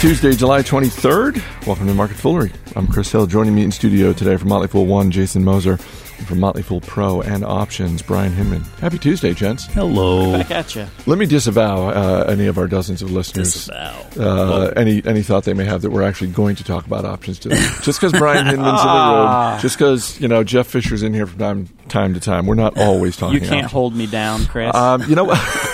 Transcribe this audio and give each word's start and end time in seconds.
Tuesday, 0.00 0.32
July 0.32 0.62
23rd. 0.62 1.66
Welcome 1.66 1.86
to 1.86 1.92
Market 1.92 2.16
Foolery. 2.16 2.50
I'm 2.74 2.86
Chris 2.86 3.12
Hill. 3.12 3.26
Joining 3.26 3.54
me 3.54 3.64
in 3.64 3.70
studio 3.70 4.14
today 4.14 4.38
from 4.38 4.48
Motley 4.48 4.66
Fool 4.68 4.86
1, 4.86 5.10
Jason 5.10 5.44
Moser. 5.44 5.72
And 6.18 6.26
from 6.26 6.40
Motley 6.40 6.62
Fool 6.62 6.80
Pro 6.80 7.20
and 7.20 7.44
Options, 7.44 8.00
Brian 8.00 8.32
Hinman. 8.32 8.62
Happy 8.80 8.98
Tuesday, 8.98 9.34
gents. 9.34 9.66
Hello. 9.66 10.32
Back 10.38 10.50
at 10.50 10.74
you. 10.74 10.86
Let 11.04 11.18
me 11.18 11.26
disavow 11.26 11.88
uh, 11.90 12.24
any 12.30 12.46
of 12.46 12.56
our 12.56 12.66
dozens 12.66 13.02
of 13.02 13.10
listeners. 13.10 13.52
Disavow. 13.66 14.06
Uh, 14.18 14.72
any 14.76 15.02
any 15.04 15.22
thought 15.22 15.44
they 15.44 15.54
may 15.54 15.64
have 15.66 15.80
that 15.82 15.90
we're 15.90 16.02
actually 16.02 16.30
going 16.30 16.56
to 16.56 16.64
talk 16.64 16.86
about 16.86 17.04
options 17.06 17.38
today. 17.38 17.56
just 17.82 18.00
because 18.00 18.12
Brian 18.12 18.46
Hinman's 18.46 18.58
in 18.80 18.86
the 18.86 18.90
Ah. 18.90 19.50
room, 19.52 19.60
just 19.62 19.76
because 19.78 20.18
you 20.20 20.28
know 20.28 20.44
Jeff 20.44 20.66
Fischer's 20.66 21.02
in 21.02 21.12
here 21.14 21.26
from 21.26 21.38
time 21.38 21.68
time 21.88 22.14
to 22.14 22.20
time, 22.20 22.46
we're 22.46 22.54
not 22.54 22.78
always 22.78 23.16
talking. 23.16 23.34
You 23.34 23.40
can't 23.40 23.52
options. 23.52 23.72
hold 23.72 23.94
me 23.96 24.06
down, 24.06 24.44
Chris. 24.46 24.74
Um, 24.74 25.02
you 25.08 25.14
know 25.14 25.24
what? 25.24 25.38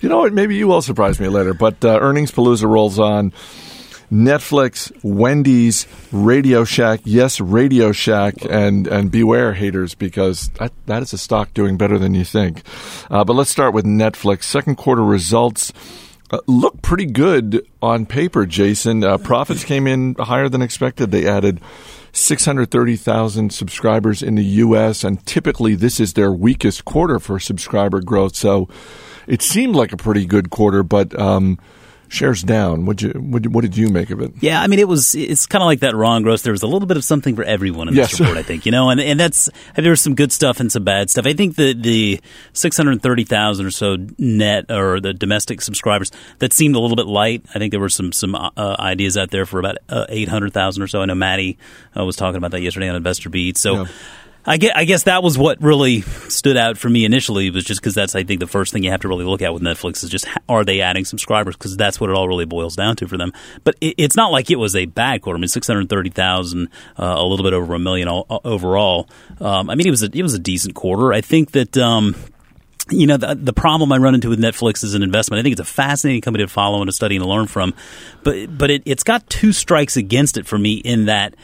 you 0.00 0.08
know 0.08 0.18
what? 0.18 0.32
Maybe 0.32 0.56
you 0.56 0.66
will 0.66 0.82
surprise 0.82 1.20
me 1.20 1.28
later. 1.28 1.54
But 1.54 1.84
uh, 1.84 1.98
earnings 2.00 2.30
palooza 2.30 2.68
rolls 2.68 2.98
on. 2.98 3.32
Netflix, 4.12 4.92
Wendy's, 5.02 5.86
Radio 6.12 6.64
Shack, 6.64 7.00
yes, 7.04 7.40
Radio 7.40 7.92
Shack, 7.92 8.34
and 8.44 8.86
and 8.86 9.10
beware 9.10 9.54
haters 9.54 9.94
because 9.94 10.50
that, 10.58 10.70
that 10.84 11.02
is 11.02 11.14
a 11.14 11.18
stock 11.18 11.54
doing 11.54 11.78
better 11.78 11.98
than 11.98 12.12
you 12.12 12.24
think. 12.24 12.62
Uh, 13.10 13.24
but 13.24 13.32
let's 13.32 13.50
start 13.50 13.72
with 13.72 13.86
Netflix. 13.86 14.42
Second 14.42 14.76
quarter 14.76 15.02
results 15.02 15.72
uh, 16.30 16.40
look 16.46 16.82
pretty 16.82 17.06
good 17.06 17.66
on 17.80 18.04
paper. 18.04 18.44
Jason, 18.44 19.02
uh, 19.02 19.16
profits 19.16 19.64
came 19.64 19.86
in 19.86 20.14
higher 20.18 20.50
than 20.50 20.60
expected. 20.60 21.10
They 21.10 21.26
added 21.26 21.62
630,000 22.12 23.50
subscribers 23.50 24.22
in 24.22 24.34
the 24.34 24.44
U.S., 24.44 25.04
and 25.04 25.24
typically 25.26 25.74
this 25.74 26.00
is 26.00 26.12
their 26.12 26.32
weakest 26.32 26.84
quarter 26.84 27.18
for 27.18 27.38
subscriber 27.38 28.00
growth. 28.00 28.36
So 28.36 28.68
it 29.26 29.42
seemed 29.42 29.74
like 29.76 29.92
a 29.92 29.96
pretty 29.96 30.26
good 30.26 30.50
quarter, 30.50 30.82
but 30.82 31.18
um, 31.18 31.58
shares 32.08 32.42
down. 32.42 32.84
What 32.84 33.00
you 33.00 33.10
what, 33.10 33.46
what 33.46 33.62
did 33.62 33.74
you 33.76 33.88
make 33.88 34.10
of 34.10 34.20
it? 34.20 34.32
Yeah, 34.40 34.60
I 34.60 34.66
mean, 34.66 34.78
it 34.78 34.86
was. 34.88 35.14
It's 35.14 35.46
kind 35.46 35.62
of 35.62 35.66
like 35.66 35.80
that 35.80 35.94
Ron 35.96 36.22
Gross. 36.22 36.42
There 36.42 36.52
was 36.52 36.62
a 36.62 36.66
little 36.66 36.86
bit 36.86 36.96
of 36.98 37.04
something 37.04 37.34
for 37.36 37.42
everyone 37.42 37.88
in 37.88 37.94
Yes. 37.94 38.10
this 38.10 38.20
report, 38.20 38.36
I 38.36 38.42
think. 38.42 38.66
You 38.66 38.72
know, 38.72 38.90
and 38.90 39.00
and 39.00 39.18
that's 39.18 39.48
there 39.76 39.90
was 39.90 40.00
some 40.02 40.14
good 40.14 40.30
stuff 40.32 40.60
and 40.60 40.70
some 40.70 40.84
bad 40.84 41.08
stuff. 41.08 41.26
I 41.26 41.32
think 41.32 41.56
the 41.56 41.72
the 41.72 42.20
six 42.52 42.76
hundred 42.76 43.00
thirty 43.02 43.24
thousand 43.24 43.64
or 43.66 43.70
so 43.70 43.96
net 44.18 44.70
or 44.70 45.00
the 45.00 45.14
domestic 45.14 45.62
subscribers 45.62 46.10
that 46.40 46.52
seemed 46.52 46.76
a 46.76 46.80
little 46.80 46.96
bit 46.96 47.06
light. 47.06 47.46
I 47.54 47.58
think 47.58 47.70
there 47.70 47.80
were 47.80 47.88
some 47.88 48.12
some 48.12 48.34
uh, 48.34 48.50
ideas 48.78 49.16
out 49.16 49.30
there 49.30 49.46
for 49.46 49.58
about 49.58 49.78
uh, 49.88 50.04
eight 50.10 50.28
hundred 50.28 50.52
thousand 50.52 50.82
or 50.82 50.86
so. 50.88 51.00
I 51.00 51.06
know 51.06 51.14
Maddie 51.14 51.56
uh, 51.98 52.04
was 52.04 52.16
talking 52.16 52.36
about 52.36 52.50
that 52.50 52.60
yesterday 52.60 52.88
on 52.88 52.96
Investor 52.96 53.30
Beat. 53.30 53.56
So. 53.56 53.82
Yeah. 53.82 53.86
I 54.44 54.56
guess, 54.56 54.72
I 54.74 54.84
guess 54.84 55.04
that 55.04 55.22
was 55.22 55.38
what 55.38 55.62
really 55.62 56.00
stood 56.28 56.56
out 56.56 56.76
for 56.76 56.88
me 56.88 57.04
initially 57.04 57.50
was 57.50 57.64
just 57.64 57.80
because 57.80 57.94
that's 57.94 58.14
I 58.16 58.24
think 58.24 58.40
the 58.40 58.46
first 58.46 58.72
thing 58.72 58.82
you 58.82 58.90
have 58.90 59.00
to 59.02 59.08
really 59.08 59.24
look 59.24 59.40
at 59.40 59.54
with 59.54 59.62
Netflix 59.62 60.02
is 60.02 60.10
just 60.10 60.26
are 60.48 60.64
they 60.64 60.80
adding 60.80 61.04
subscribers 61.04 61.56
because 61.56 61.76
that's 61.76 62.00
what 62.00 62.10
it 62.10 62.16
all 62.16 62.26
really 62.26 62.44
boils 62.44 62.74
down 62.74 62.96
to 62.96 63.06
for 63.06 63.16
them. 63.16 63.32
But 63.62 63.76
it, 63.80 63.94
it's 63.98 64.16
not 64.16 64.32
like 64.32 64.50
it 64.50 64.56
was 64.56 64.74
a 64.74 64.86
bad 64.86 65.22
quarter. 65.22 65.36
I 65.36 65.40
mean, 65.40 65.48
six 65.48 65.68
hundred 65.68 65.88
thirty 65.88 66.10
thousand, 66.10 66.68
uh, 66.98 67.14
a 67.16 67.24
little 67.24 67.44
bit 67.44 67.52
over 67.52 67.74
a 67.74 67.78
million 67.78 68.08
all, 68.08 68.26
overall. 68.44 69.08
Um, 69.40 69.70
I 69.70 69.76
mean, 69.76 69.86
it 69.86 69.90
was 69.90 70.02
a, 70.02 70.10
it 70.12 70.22
was 70.22 70.34
a 70.34 70.40
decent 70.40 70.74
quarter. 70.74 71.12
I 71.12 71.20
think 71.20 71.52
that. 71.52 71.76
Um, 71.76 72.16
you 72.90 73.06
know 73.06 73.16
the, 73.16 73.36
the 73.36 73.52
problem 73.52 73.92
I 73.92 73.98
run 73.98 74.16
into 74.16 74.28
with 74.28 74.40
Netflix 74.40 74.82
is 74.82 74.94
an 74.94 75.04
investment. 75.04 75.38
I 75.38 75.42
think 75.44 75.52
it's 75.52 75.60
a 75.60 75.64
fascinating 75.64 76.20
company 76.20 76.44
to 76.44 76.48
follow 76.48 76.80
and 76.80 76.88
to 76.88 76.92
study 76.92 77.14
and 77.14 77.22
to 77.22 77.28
learn 77.28 77.46
from, 77.46 77.74
but 78.24 78.58
but 78.58 78.72
it, 78.72 78.82
it's 78.84 79.04
got 79.04 79.30
two 79.30 79.52
strikes 79.52 79.96
against 79.96 80.36
it 80.36 80.46
for 80.46 80.58
me 80.58 80.74
in 80.74 81.06
that 81.06 81.36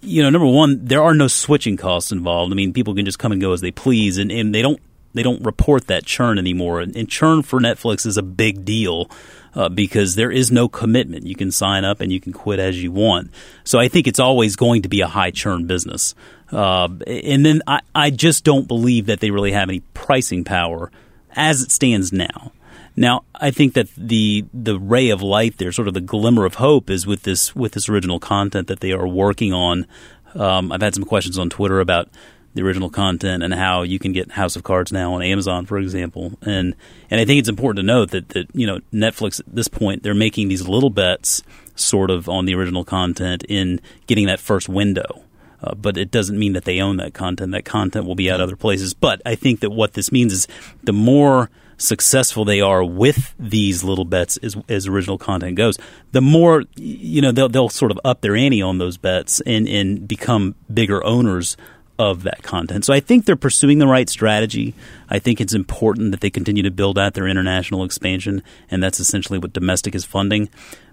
you 0.00 0.22
know, 0.22 0.30
number 0.30 0.46
one, 0.46 0.84
there 0.84 1.02
are 1.02 1.14
no 1.14 1.28
switching 1.28 1.76
costs 1.76 2.12
involved. 2.12 2.52
I 2.52 2.56
mean, 2.56 2.72
people 2.72 2.94
can 2.94 3.04
just 3.04 3.18
come 3.18 3.32
and 3.32 3.40
go 3.40 3.52
as 3.52 3.60
they 3.60 3.70
please, 3.70 4.18
and, 4.18 4.30
and 4.30 4.54
they 4.54 4.62
don't 4.62 4.80
they 5.14 5.22
don't 5.22 5.44
report 5.44 5.86
that 5.86 6.04
churn 6.04 6.38
anymore. 6.38 6.80
And, 6.80 6.94
and 6.96 7.08
churn 7.08 7.42
for 7.42 7.60
Netflix 7.60 8.04
is 8.04 8.16
a 8.16 8.22
big 8.22 8.64
deal 8.64 9.08
uh, 9.54 9.68
because 9.68 10.16
there 10.16 10.30
is 10.30 10.50
no 10.50 10.68
commitment. 10.68 11.26
You 11.26 11.36
can 11.36 11.52
sign 11.52 11.84
up 11.84 12.00
and 12.00 12.12
you 12.12 12.20
can 12.20 12.32
quit 12.32 12.58
as 12.58 12.82
you 12.82 12.90
want. 12.90 13.30
So 13.62 13.78
I 13.78 13.88
think 13.88 14.06
it's 14.06 14.18
always 14.18 14.56
going 14.56 14.82
to 14.82 14.88
be 14.88 15.00
a 15.00 15.06
high 15.06 15.30
churn 15.30 15.66
business. 15.66 16.14
Uh, 16.50 16.88
and 17.06 17.46
then 17.46 17.62
I, 17.66 17.80
I 17.94 18.10
just 18.10 18.44
don't 18.44 18.66
believe 18.66 19.06
that 19.06 19.20
they 19.20 19.30
really 19.30 19.52
have 19.52 19.68
any 19.68 19.80
pricing 19.94 20.44
power 20.44 20.90
as 21.36 21.62
it 21.62 21.70
stands 21.70 22.12
now. 22.12 22.52
Now, 22.96 23.24
I 23.34 23.50
think 23.50 23.74
that 23.74 23.88
the 23.96 24.44
the 24.52 24.78
ray 24.78 25.10
of 25.10 25.20
light 25.20 25.58
there, 25.58 25.72
sort 25.72 25.88
of 25.88 25.94
the 25.94 26.00
glimmer 26.00 26.44
of 26.44 26.56
hope, 26.56 26.90
is 26.90 27.06
with 27.06 27.22
this 27.22 27.54
with 27.54 27.72
this 27.72 27.88
original 27.88 28.20
content 28.20 28.68
that 28.68 28.80
they 28.80 28.92
are 28.92 29.06
working 29.06 29.52
on. 29.52 29.86
Um, 30.34 30.72
I've 30.72 30.82
had 30.82 30.94
some 30.94 31.04
questions 31.04 31.38
on 31.38 31.50
Twitter 31.50 31.80
about 31.80 32.08
the 32.54 32.62
original 32.62 32.88
content 32.88 33.42
and 33.42 33.52
how 33.52 33.82
you 33.82 33.98
can 33.98 34.12
get 34.12 34.32
House 34.32 34.54
of 34.54 34.62
Cards 34.62 34.92
now 34.92 35.14
on 35.14 35.22
Amazon, 35.22 35.66
for 35.66 35.78
example. 35.78 36.38
And 36.42 36.74
and 37.10 37.20
I 37.20 37.24
think 37.24 37.40
it's 37.40 37.48
important 37.48 37.82
to 37.82 37.86
note 37.86 38.10
that 38.12 38.30
that 38.30 38.46
you 38.54 38.66
know 38.66 38.78
Netflix 38.92 39.40
at 39.40 39.54
this 39.54 39.68
point 39.68 40.02
they're 40.02 40.14
making 40.14 40.48
these 40.48 40.68
little 40.68 40.90
bets, 40.90 41.42
sort 41.74 42.10
of 42.10 42.28
on 42.28 42.44
the 42.46 42.54
original 42.54 42.84
content 42.84 43.44
in 43.48 43.80
getting 44.06 44.26
that 44.26 44.40
first 44.40 44.68
window. 44.68 45.22
Uh, 45.62 45.74
but 45.74 45.96
it 45.96 46.10
doesn't 46.10 46.38
mean 46.38 46.52
that 46.52 46.64
they 46.64 46.80
own 46.80 46.98
that 46.98 47.14
content. 47.14 47.52
That 47.52 47.64
content 47.64 48.04
will 48.06 48.14
be 48.14 48.28
at 48.28 48.40
other 48.40 48.56
places. 48.56 48.92
But 48.92 49.22
I 49.24 49.34
think 49.34 49.60
that 49.60 49.70
what 49.70 49.94
this 49.94 50.12
means 50.12 50.32
is 50.32 50.46
the 50.82 50.92
more 50.92 51.50
successful 51.76 52.44
they 52.44 52.60
are 52.60 52.84
with 52.84 53.34
these 53.38 53.84
little 53.84 54.04
bets 54.04 54.36
as, 54.38 54.56
as 54.68 54.86
original 54.86 55.18
content 55.18 55.56
goes, 55.56 55.78
the 56.12 56.20
more 56.20 56.64
you 56.76 57.20
know 57.20 57.32
they'll 57.32 57.48
they'll 57.48 57.68
sort 57.68 57.90
of 57.90 58.00
up 58.04 58.20
their 58.20 58.36
ante 58.36 58.62
on 58.62 58.78
those 58.78 58.96
bets 58.96 59.40
and 59.40 59.68
and 59.68 60.06
become 60.06 60.54
bigger 60.72 61.04
owners 61.04 61.56
of 61.98 62.24
that 62.24 62.42
content. 62.42 62.84
So 62.84 62.92
I 62.92 63.00
think 63.00 63.24
they're 63.24 63.36
pursuing 63.36 63.78
the 63.78 63.86
right 63.86 64.08
strategy. 64.08 64.74
I 65.08 65.18
think 65.18 65.40
it's 65.40 65.54
important 65.54 66.10
that 66.10 66.20
they 66.20 66.30
continue 66.30 66.62
to 66.64 66.70
build 66.70 66.98
out 66.98 67.14
their 67.14 67.28
international 67.28 67.84
expansion, 67.84 68.42
and 68.70 68.82
that's 68.82 68.98
essentially 68.98 69.38
what 69.38 69.52
domestic 69.52 69.94
is 69.94 70.04
funding. 70.04 70.48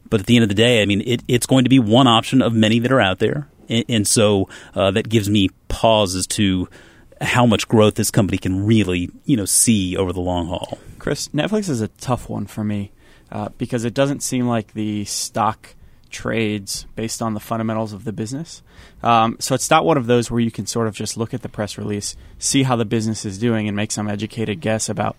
But 0.10 0.20
at 0.20 0.26
the 0.26 0.36
end 0.36 0.44
of 0.44 0.50
the 0.50 0.56
day, 0.56 0.82
I 0.82 0.86
mean, 0.86 1.02
it, 1.06 1.24
it's 1.28 1.46
going 1.46 1.64
to 1.64 1.70
be 1.70 1.80
one 1.80 2.08
option 2.08 2.42
of 2.42 2.54
many 2.54 2.80
that 2.80 2.92
are 2.92 3.02
out 3.02 3.20
there, 3.20 3.48
and, 3.70 4.08
so 4.08 4.50
uh, 4.76 4.92
that 4.92 5.10
gives 5.10 5.30
me 5.30 5.50
pause 5.70 6.16
as 6.16 6.28
to 6.28 6.68
how 7.22 7.46
much 7.46 7.68
growth 7.68 7.96
this 7.96 8.12
company 8.12 8.38
can 8.38 8.66
really, 8.66 9.10
you 9.26 9.38
know, 9.38 9.46
see 9.46 9.96
over 9.96 10.12
the 10.12 10.22
long 10.22 10.48
haul. 10.48 10.80
Chris, 11.00 11.28
Netflix 11.30 11.70
is 11.70 11.82
a 11.82 11.88
tough 11.88 12.28
one 12.30 12.48
for 12.48 12.64
me 12.64 12.92
uh, 13.32 13.50
because 13.58 13.86
it 13.86 13.94
doesn't 13.94 14.22
seem 14.22 14.48
like 14.48 14.74
the 14.74 15.06
stock 15.06 15.76
trades 16.10 16.86
based 16.96 17.22
on 17.22 17.34
the 17.34 17.40
fundamentals 17.40 17.94
of 17.94 18.04
the 18.04 18.12
business. 18.12 18.62
Um, 19.02 19.38
so 19.40 19.56
it's 19.56 19.70
not 19.70 19.86
one 19.86 19.98
of 19.98 20.08
those 20.08 20.30
where 20.30 20.42
you 20.42 20.52
can 20.52 20.66
sort 20.66 20.88
of 20.88 20.94
just 20.94 21.16
look 21.16 21.34
at 21.34 21.42
the 21.42 21.50
press 21.50 21.78
release, 21.78 22.16
see 22.38 22.64
how 22.64 22.76
the 22.76 22.86
business 22.86 23.24
is 23.24 23.38
doing, 23.38 23.68
and 23.68 23.76
make 23.76 23.92
some 23.92 24.10
educated 24.10 24.60
guess 24.60 24.90
about, 24.90 25.16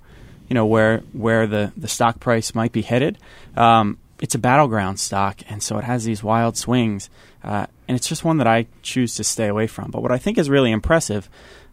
you 0.49 0.55
know, 0.55 0.67
where 0.67 0.99
where 1.13 1.47
the 1.47 1.73
the 1.77 1.89
stock 1.89 2.21
price 2.21 2.55
might 2.55 2.73
be 2.73 2.83
headed. 2.83 3.17
Um, 3.57 3.99
it's 4.21 4.37
a 4.37 4.39
battleground 4.39 5.01
stock, 5.01 5.41
and 5.49 5.63
so 5.63 5.79
it 5.79 5.85
has 5.85 6.05
these 6.05 6.23
wild 6.23 6.57
swings, 6.57 7.11
uh, 7.43 7.67
and 7.89 7.97
it's 7.97 8.07
just 8.07 8.25
one 8.25 8.39
that 8.39 8.47
I 8.47 8.67
choose 8.83 9.17
to 9.17 9.25
stay 9.25 9.49
away 9.49 9.67
from. 9.67 9.91
But 9.91 10.03
what 10.03 10.13
I 10.13 10.19
think 10.19 10.39
is 10.39 10.49
really 10.49 10.71
impressive, 10.71 11.29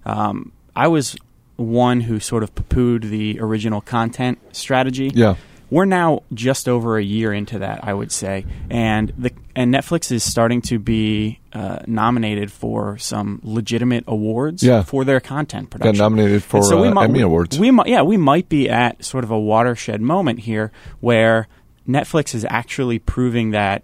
um, 0.10 0.52
I 0.76 0.88
was 0.88 1.16
one 1.58 2.02
who 2.02 2.20
sort 2.20 2.44
of 2.44 2.54
poo-pooed 2.56 3.04
the 3.10 3.40
original 3.42 3.82
content 3.82 4.40
strategy. 4.56 5.12
Yeah. 5.14 5.36
We're 5.72 5.86
now 5.86 6.24
just 6.34 6.68
over 6.68 6.98
a 6.98 7.04
year 7.04 7.32
into 7.32 7.60
that, 7.60 7.84
I 7.84 7.94
would 7.94 8.12
say, 8.12 8.46
and 8.72 9.14
the 9.18 9.32
and 9.56 9.74
Netflix 9.74 10.12
is 10.12 10.24
starting 10.24 10.62
to 10.64 10.80
be 10.80 11.40
uh, 11.54 11.80
nominated 11.86 12.50
for 12.52 12.98
some 12.98 13.40
legitimate 13.44 14.06
awards 14.08 14.64
Yeah. 14.64 14.82
for 14.84 15.04
their 15.06 15.20
content 15.20 15.70
Got 15.70 15.80
production. 15.82 16.00
nominated 16.02 16.44
for 16.44 16.58
And 16.58 16.66
so 16.66 16.82
we 16.82 16.88
uh, 16.88 16.94
might- 16.94 17.10
Emmy 17.10 17.22
Awards. 17.22 17.60
We 17.60 17.70
might, 17.72 17.88
yeah, 17.88 18.02
we 18.04 18.18
might 18.18 18.48
be 18.50 18.68
at 18.70 19.04
sort 19.04 19.24
of 19.26 19.32
a 19.32 19.40
watershed 19.40 20.02
moment 20.02 20.40
here 20.40 20.72
where 21.02 21.48
Netflix 21.88 22.34
is 22.34 22.46
actually 22.50 22.98
proving 23.00 23.52
that 23.52 23.84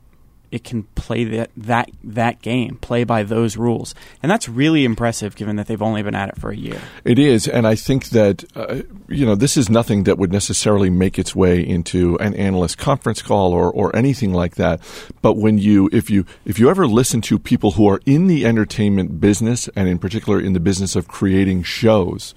it 0.51 0.63
can 0.63 0.83
play 0.95 1.23
that 1.23 1.51
that 1.57 1.89
that 2.03 2.41
game, 2.41 2.77
play 2.77 3.03
by 3.03 3.23
those 3.23 3.57
rules, 3.57 3.95
and 4.21 4.31
that's 4.31 4.47
really 4.47 4.85
impressive 4.85 5.35
given 5.35 5.55
that 5.55 5.67
they've 5.67 5.81
only 5.81 6.01
been 6.03 6.15
at 6.15 6.29
it 6.29 6.37
for 6.37 6.51
a 6.51 6.55
year. 6.55 6.79
It 7.03 7.19
is, 7.19 7.47
and 7.47 7.67
I 7.67 7.75
think 7.75 8.09
that 8.09 8.43
uh, 8.55 8.81
you 9.07 9.25
know 9.25 9.35
this 9.35 9.57
is 9.57 9.69
nothing 9.69 10.03
that 10.03 10.17
would 10.17 10.31
necessarily 10.31 10.89
make 10.89 11.19
its 11.19 11.35
way 11.35 11.59
into 11.65 12.17
an 12.19 12.33
analyst 12.35 12.77
conference 12.77 13.21
call 13.21 13.53
or, 13.53 13.71
or 13.71 13.95
anything 13.95 14.33
like 14.33 14.55
that. 14.55 14.81
But 15.21 15.33
when 15.33 15.57
you, 15.57 15.89
if 15.91 16.09
you, 16.09 16.25
if 16.45 16.59
you 16.59 16.69
ever 16.69 16.87
listen 16.87 17.21
to 17.21 17.39
people 17.39 17.71
who 17.71 17.87
are 17.87 18.01
in 18.05 18.27
the 18.27 18.45
entertainment 18.45 19.19
business, 19.19 19.69
and 19.75 19.87
in 19.87 19.99
particular 19.99 20.39
in 20.39 20.53
the 20.53 20.59
business 20.59 20.95
of 20.95 21.07
creating 21.07 21.63
shows, 21.63 22.33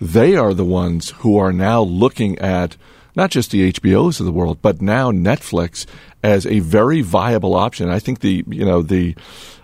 they 0.00 0.36
are 0.36 0.54
the 0.54 0.64
ones 0.64 1.10
who 1.18 1.38
are 1.38 1.52
now 1.52 1.82
looking 1.82 2.38
at 2.38 2.76
not 3.16 3.30
just 3.30 3.50
the 3.50 3.72
HBOs 3.72 4.20
of 4.20 4.26
the 4.26 4.32
world, 4.32 4.58
but 4.62 4.82
now 4.82 5.10
Netflix 5.12 5.86
as 6.22 6.46
a 6.46 6.58
very 6.60 7.00
viable 7.02 7.54
option. 7.54 7.88
I 7.88 7.98
think 7.98 8.20
the 8.20 8.44
you 8.48 8.64
know 8.64 8.82
the 8.82 9.14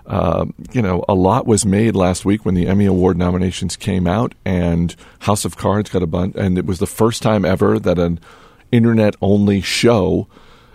uh, 0.06 0.46
you 0.72 0.82
know 0.82 1.04
a 1.08 1.14
lot 1.14 1.46
was 1.46 1.64
made 1.64 1.94
last 1.94 2.24
week 2.24 2.44
when 2.44 2.54
the 2.54 2.66
Emmy 2.66 2.86
Award 2.86 3.16
nominations 3.16 3.76
came 3.76 4.06
out, 4.06 4.34
and 4.44 4.94
House 5.20 5.44
of 5.44 5.56
Cards 5.56 5.90
got 5.90 6.02
a 6.02 6.06
bunch, 6.06 6.34
and 6.36 6.58
it 6.58 6.66
was 6.66 6.78
the 6.78 6.86
first 6.86 7.22
time 7.22 7.44
ever 7.44 7.78
that 7.78 7.98
an 7.98 8.18
internet 8.72 9.14
only 9.22 9.60
show 9.60 10.26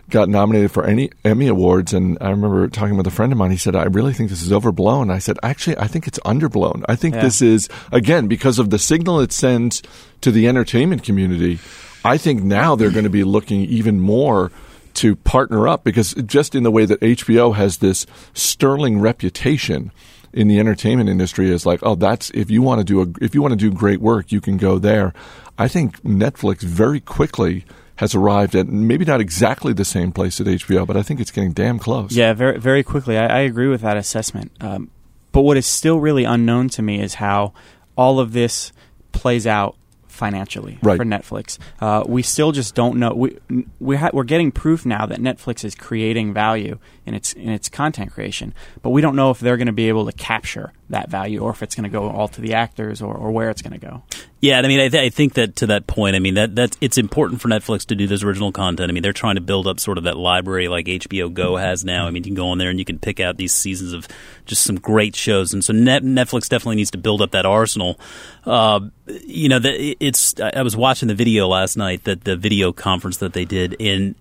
got 0.10 0.30
nominated 0.30 0.70
for 0.72 0.86
any 0.86 1.10
Emmy 1.24 1.48
awards. 1.48 1.92
And 1.92 2.16
I 2.22 2.30
remember 2.30 2.68
talking 2.68 2.96
with 2.96 3.08
a 3.08 3.12
friend 3.12 3.32
of 3.32 3.38
mine. 3.40 3.52
He 3.52 3.58
said, 3.58 3.76
"I 3.76 3.84
really 3.86 4.14
think 4.14 4.30
this 4.30 4.42
is 4.44 4.52
overblown." 4.54 5.10
I 5.10 5.18
said, 5.20 5.38
"Actually, 5.44 5.78
I 5.80 5.88
think 5.88 6.08
it's 6.08 6.20
underblown. 6.20 6.84
I 6.88 6.96
think 6.96 7.16
Yeah. 7.16 7.22
this 7.22 7.42
is 7.42 7.68
again 7.92 8.28
because 8.28 8.60
of 8.60 8.70
the 8.70 8.80
signal 8.80 9.20
it 9.20 9.32
sends 9.32 9.82
to 10.22 10.32
the 10.32 10.48
entertainment 10.48 11.04
community. 11.04 11.60
I 12.06 12.18
think 12.18 12.44
now 12.44 12.76
they're 12.76 12.92
going 12.92 13.04
to 13.04 13.10
be 13.10 13.24
looking 13.24 13.62
even 13.62 14.00
more." 14.00 14.52
to 14.96 15.14
partner 15.14 15.68
up 15.68 15.84
because 15.84 16.14
just 16.26 16.56
in 16.56 16.64
the 16.64 16.72
way 16.72 16.86
that 16.86 17.00
HBO 17.02 17.54
has 17.56 17.80
this 17.80 18.06
sterling 18.34 19.02
reputation 19.02 19.92
in 20.36 20.48
the 20.48 20.60
entertainment 20.60 21.10
industry 21.10 21.50
is 21.50 21.66
like, 21.66 21.80
oh, 21.84 21.96
that's 21.96 22.30
if 22.32 22.52
you 22.52 22.62
want 22.62 22.80
to 22.80 22.84
do 22.84 23.02
a 23.02 23.08
if 23.24 23.34
you 23.34 23.42
want 23.42 23.52
to 23.54 23.58
do 23.58 23.72
great 23.72 24.02
work, 24.02 24.32
you 24.32 24.42
can 24.42 24.58
go 24.58 24.78
there. 24.78 25.14
I 25.58 25.68
think 25.68 26.02
Netflix 26.04 26.62
very 26.62 27.00
quickly 27.00 27.66
has 27.98 28.14
arrived 28.14 28.56
at 28.56 28.68
maybe 28.68 29.06
not 29.06 29.22
exactly 29.22 29.72
the 29.72 29.86
same 29.86 30.12
place 30.12 30.42
at 30.42 30.48
HBO, 30.48 30.86
but 30.86 30.98
I 30.98 31.02
think 31.04 31.22
it's 31.22 31.32
getting 31.32 31.54
damn 31.54 31.80
close. 31.80 32.12
Yeah, 32.12 32.34
very 32.34 32.60
very 32.60 32.84
quickly. 32.84 33.18
I, 33.18 33.28
I 33.28 33.40
agree 33.40 33.68
with 33.68 33.82
that 33.82 33.96
assessment. 33.96 34.52
Um, 34.60 34.92
but 35.32 35.42
what 35.42 35.58
is 35.58 35.66
still 35.66 36.00
really 36.00 36.26
unknown 36.26 36.70
to 36.70 36.82
me 36.82 37.02
is 37.02 37.16
how 37.16 37.54
all 37.98 38.20
of 38.20 38.34
this 38.34 38.74
plays 39.14 39.48
out 39.48 39.78
financially 40.16 40.80
right. 40.82 40.98
for 40.98 41.06
Netflix. 41.06 41.60
Uh, 41.80 42.04
we 42.08 42.22
still 42.22 42.52
just 42.52 42.74
don't 42.74 42.98
know. 42.98 43.14
We 43.14 43.38
we 43.80 43.98
ha- 43.98 44.12
we're 44.14 44.24
getting 44.24 44.52
proof 44.52 44.86
now 44.86 45.06
that 45.06 45.20
Netflix 45.20 45.64
is 45.64 45.76
creating 45.76 46.34
value 46.34 46.80
in 47.06 47.14
its 47.14 47.34
in 47.34 47.50
its 47.50 47.70
content 47.70 48.12
creation, 48.12 48.54
but 48.82 48.90
we 48.90 49.02
don't 49.02 49.16
know 49.16 49.30
if 49.30 49.40
they're 49.40 49.58
going 49.58 49.68
to 49.68 49.74
be 49.74 49.90
able 49.90 50.06
to 50.06 50.14
capture 50.14 50.74
that 50.90 51.10
value 51.10 51.40
or 51.40 51.52
if 51.52 51.64
it's 51.64 51.76
going 51.76 51.84
to 51.84 51.90
go 51.90 52.10
all 52.10 52.28
to 52.28 52.42
the 52.42 52.54
actors 52.54 53.02
or, 53.02 53.16
or 53.16 53.32
where 53.32 53.50
it's 53.50 53.62
going 53.62 53.80
to 53.80 53.86
go. 53.86 54.04
Yeah, 54.42 54.60
I 54.60 54.68
mean, 54.68 54.80
I, 54.80 54.90
th- 54.90 55.04
I, 55.04 55.10
think 55.10 55.34
that 55.34 55.56
to 55.58 55.68
that 55.68 55.88
point, 55.88 56.16
I 56.16 56.20
mean 56.20 56.36
that 56.36 56.56
that 56.58 56.78
it's 56.80 57.00
important 57.00 57.42
for 57.42 57.48
Netflix 57.48 57.86
to 57.88 57.96
do 57.96 58.06
this 58.06 58.22
original 58.22 58.52
content. 58.52 58.92
I 58.92 58.94
mean, 58.94 59.02
they're 59.02 59.14
trying 59.14 59.36
to 59.36 59.42
build 59.42 59.66
up 59.66 59.80
sort 59.80 59.98
of 59.98 60.04
that 60.04 60.18
library 60.18 60.68
like 60.68 60.86
HBO 60.86 61.34
Go 61.34 61.56
has 61.56 61.84
now. 61.84 62.06
I 62.06 62.12
mean, 62.12 62.24
you 62.24 62.30
can 62.30 62.36
go 62.36 62.50
on 62.50 62.60
there 62.60 62.70
and 62.70 62.78
you 62.78 62.86
can 62.86 63.00
pick 63.00 63.20
out 63.20 63.38
these 63.38 63.54
seasons 63.54 63.92
of 63.94 64.08
just 64.46 64.64
some 64.64 64.76
great 64.76 65.16
shows, 65.16 65.52
and 65.52 65.66
so 65.66 65.74
Net- 65.74 66.04
Netflix 66.04 66.48
definitely 66.48 66.76
needs 66.76 66.92
to 66.92 67.00
build 67.00 67.24
up 67.24 67.32
that 67.32 67.48
arsenal. 67.48 68.00
Uh, 68.46 68.82
you 69.26 69.50
know, 69.50 69.58
the, 69.58 69.98
it's 70.00 70.36
I 70.40 70.62
was 70.62 70.78
watching 70.78 71.08
the 71.08 71.16
video 71.16 71.48
last 71.48 71.76
night 71.76 72.04
that 72.04 72.26
the 72.26 72.36
video 72.36 72.72
conference 72.72 73.18
that 73.18 73.34
they 73.34 73.46
did 73.46 73.76
in 73.80 74.16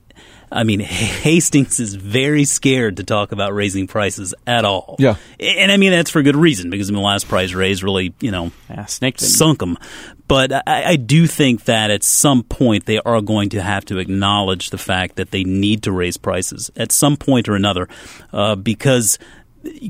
I 0.50 0.64
mean, 0.64 0.81
Hastings 0.81 1.81
is 1.81 1.94
very 1.94 2.44
scared 2.44 2.99
to 2.99 3.05
talk 3.05 3.32
about 3.32 3.55
raising 3.55 3.87
prices 3.87 4.35
at 4.46 4.64
all. 4.64 4.96
Yeah, 4.99 5.17
and 5.41 5.70
I 5.70 5.76
mean 5.76 5.93
that's 5.93 6.11
for 6.11 6.23
good 6.23 6.37
reason 6.37 6.70
because 6.70 6.88
I 6.88 6.93
mean, 6.93 7.02
the 7.02 7.06
last 7.06 7.29
price 7.29 7.52
raise 7.52 7.82
really, 7.82 8.14
you 8.20 8.31
know, 8.31 8.52
yeah, 8.69 8.87
snaked 8.87 9.20
sunk 9.20 9.58
them. 9.58 9.79
But 10.26 10.52
I, 10.52 10.85
I, 10.93 10.96
do 10.96 11.26
think 11.26 11.64
that 11.64 11.91
at 11.91 12.02
some 12.02 12.44
point 12.44 12.87
they 12.87 12.99
are 12.99 13.20
going 13.20 13.50
to 13.50 13.61
have 13.61 13.85
to 13.87 13.99
acknowledge 13.99 14.70
the 14.70 14.79
fact 14.79 15.17
that 15.17 15.32
they 15.32 15.44
need 15.44 15.82
to 15.82 15.93
raise 15.93 16.17
prices 16.17 16.70
at 16.76 16.93
some 16.93 17.19
point 17.19 17.46
or 17.46 17.55
another, 17.55 17.88
uh, 18.32 18.55
because 18.55 19.19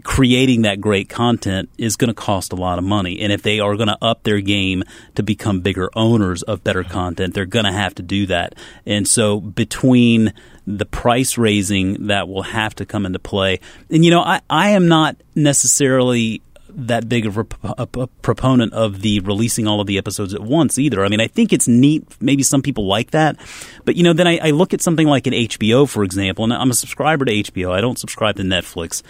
creating 0.05 0.63
that 0.63 0.81
great 0.81 1.09
content 1.09 1.69
is 1.79 1.97
going 1.97 2.09
to 2.09 2.15
cost 2.15 2.53
a 2.53 2.57
lot 2.57 2.79
of 2.79 2.85
money. 2.85 3.21
And 3.21 3.33
if 3.33 3.43
they 3.43 3.61
are 3.61 3.77
going 3.77 3.89
to 3.89 3.99
up 4.03 4.23
their 4.23 4.41
game 4.41 4.85
to 5.15 5.23
become 5.23 5.61
bigger 5.61 5.91
owners 5.95 6.43
of 6.43 6.65
better 6.65 6.85
content, 6.85 7.35
they're 7.35 7.47
going 7.47 7.65
to 7.65 7.73
have 7.73 7.95
to 7.97 8.03
do 8.03 8.27
that. 8.27 8.55
And 8.87 9.07
so 9.07 9.41
between 9.41 10.33
the 10.67 10.87
price 10.87 11.37
raising 11.37 12.07
that 12.07 12.29
will 12.29 12.43
have 12.43 12.75
to 12.77 12.87
come 12.87 13.07
into 13.07 13.19
play, 13.19 13.61
and 13.91 14.05
you 14.05 14.11
know, 14.11 14.23
I, 14.23 14.41
I 14.49 14.71
am 14.71 14.89
not 14.89 15.17
necessarily 15.35 16.43
that 16.77 17.09
big 17.09 17.27
of 17.27 17.39
a, 17.39 17.45
proponent 17.45 18.73
of 18.73 19.01
the 19.01 19.21
releasing 19.21 19.67
all 19.67 19.81
of 19.81 19.87
the 19.87 19.99
episodes 19.99 20.35
at 20.35 20.41
once 20.41 20.79
either. 20.79 21.05
I 21.05 21.09
mean, 21.09 21.21
I 21.21 21.27
think 21.27 21.53
it's 21.53 21.69
neat. 21.69 22.05
Maybe 22.21 22.43
some 22.43 22.63
people 22.63 22.87
like 22.87 23.13
that, 23.13 23.39
but 23.85 23.97
you 23.97 24.03
know, 24.03 24.13
then 24.13 24.27
I, 24.27 24.39
I, 24.39 24.51
look 24.51 24.75
at 24.75 24.81
something 24.81 25.07
like 25.07 25.27
an 25.27 25.33
HBO, 25.33 25.89
for 25.89 26.05
example, 26.05 26.45
and 26.45 26.53
I'm 26.53 26.71
a 26.71 26.75
subscriber 26.75 27.25
to 27.25 27.33
HBO. 27.33 27.71
I 27.73 27.81
don't 27.81 27.99
subscribe 27.99 28.37
to 28.37 28.43
Netflix. 28.43 29.03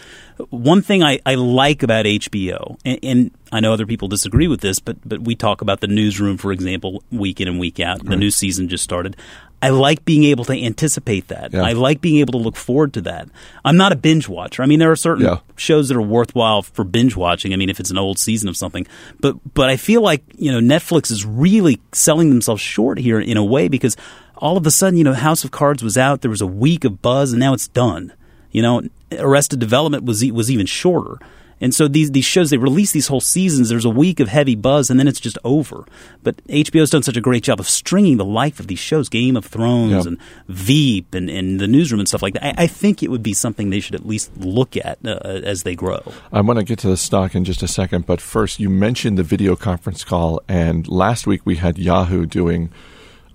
One 0.50 0.82
thing 0.82 1.02
I, 1.02 1.20
I 1.24 1.36
like 1.36 1.82
about 1.82 2.06
HBO, 2.06 2.78
and, 2.84 2.98
and, 3.02 3.30
I 3.52 3.60
know 3.60 3.72
other 3.72 3.86
people 3.86 4.08
disagree 4.08 4.48
with 4.48 4.62
this, 4.62 4.80
but 4.80 4.96
but 5.04 5.20
we 5.20 5.36
talk 5.36 5.60
about 5.60 5.80
the 5.80 5.86
newsroom, 5.86 6.38
for 6.38 6.50
example, 6.50 7.04
week 7.12 7.40
in 7.40 7.46
and 7.46 7.60
week 7.60 7.78
out. 7.78 8.04
The 8.04 8.16
new 8.16 8.30
season 8.30 8.68
just 8.68 8.82
started. 8.82 9.16
I 9.64 9.70
like 9.70 10.04
being 10.04 10.24
able 10.24 10.44
to 10.44 10.52
anticipate 10.52 11.28
that. 11.28 11.54
Yeah. 11.54 11.62
I 11.62 11.72
like 11.72 12.02
being 12.02 12.18
able 12.18 12.32
to 12.32 12.38
look 12.38 12.54
forward 12.54 12.92
to 12.94 13.00
that. 13.02 13.28
I'm 13.64 13.78
not 13.78 13.92
a 13.92 13.96
binge 13.96 14.28
watcher. 14.28 14.62
I 14.62 14.66
mean, 14.66 14.78
there 14.78 14.90
are 14.90 14.96
certain 14.96 15.24
yeah. 15.24 15.38
shows 15.56 15.88
that 15.88 15.96
are 15.96 16.02
worthwhile 16.02 16.60
for 16.60 16.84
binge 16.84 17.16
watching. 17.16 17.54
I 17.54 17.56
mean, 17.56 17.70
if 17.70 17.80
it's 17.80 17.90
an 17.90 17.96
old 17.96 18.18
season 18.18 18.50
of 18.50 18.58
something, 18.58 18.86
but 19.20 19.36
but 19.54 19.70
I 19.70 19.78
feel 19.78 20.02
like 20.02 20.22
you 20.36 20.52
know 20.52 20.60
Netflix 20.60 21.10
is 21.10 21.24
really 21.24 21.80
selling 21.92 22.28
themselves 22.28 22.60
short 22.60 22.98
here 22.98 23.18
in 23.18 23.38
a 23.38 23.44
way 23.44 23.68
because 23.68 23.96
all 24.36 24.58
of 24.58 24.66
a 24.66 24.70
sudden, 24.70 24.98
you 24.98 25.04
know, 25.04 25.14
House 25.14 25.44
of 25.44 25.50
Cards 25.50 25.82
was 25.82 25.96
out. 25.96 26.20
There 26.20 26.30
was 26.30 26.42
a 26.42 26.46
week 26.46 26.84
of 26.84 27.00
buzz, 27.00 27.32
and 27.32 27.40
now 27.40 27.54
it's 27.54 27.68
done. 27.68 28.12
You 28.50 28.60
know, 28.60 28.82
Arrested 29.12 29.60
Development 29.60 30.04
was 30.04 30.22
was 30.30 30.50
even 30.50 30.66
shorter. 30.66 31.18
And 31.60 31.74
so 31.74 31.88
these 31.88 32.10
these 32.10 32.24
shows 32.24 32.50
they 32.50 32.56
release 32.56 32.92
these 32.92 33.08
whole 33.08 33.20
seasons. 33.20 33.68
There's 33.68 33.84
a 33.84 33.90
week 33.90 34.20
of 34.20 34.28
heavy 34.28 34.54
buzz, 34.54 34.90
and 34.90 34.98
then 34.98 35.08
it's 35.08 35.20
just 35.20 35.38
over. 35.44 35.86
But 36.22 36.44
HBO's 36.46 36.90
done 36.90 37.02
such 37.02 37.16
a 37.16 37.20
great 37.20 37.42
job 37.42 37.60
of 37.60 37.68
stringing 37.68 38.16
the 38.16 38.24
life 38.24 38.60
of 38.60 38.66
these 38.66 38.78
shows, 38.78 39.08
Game 39.08 39.36
of 39.36 39.44
Thrones 39.44 39.92
yep. 39.92 40.06
and 40.06 40.18
Veep 40.48 41.14
and, 41.14 41.30
and 41.30 41.60
the 41.60 41.66
Newsroom 41.66 42.00
and 42.00 42.08
stuff 42.08 42.22
like 42.22 42.34
that. 42.34 42.44
I, 42.44 42.64
I, 42.64 42.66
think 42.66 43.02
it 43.02 43.10
would 43.10 43.22
be 43.22 43.34
something 43.34 43.70
they 43.70 43.80
should 43.80 43.94
at 43.94 44.06
least 44.06 44.36
look 44.36 44.76
at 44.76 44.98
uh, 45.04 45.18
as 45.24 45.62
they 45.62 45.74
grow. 45.74 46.02
I 46.32 46.40
want 46.40 46.58
to 46.58 46.64
get 46.64 46.78
to 46.80 46.88
the 46.88 46.96
stock 46.96 47.34
in 47.34 47.44
just 47.44 47.62
a 47.62 47.68
second, 47.68 48.06
but 48.06 48.20
first, 48.20 48.60
you 48.60 48.70
mentioned 48.70 49.18
the 49.18 49.22
video 49.22 49.56
conference 49.56 50.04
call, 50.04 50.40
and 50.48 50.86
last 50.88 51.26
week 51.26 51.42
we 51.44 51.56
had 51.56 51.78
Yahoo 51.78 52.26
doing 52.26 52.70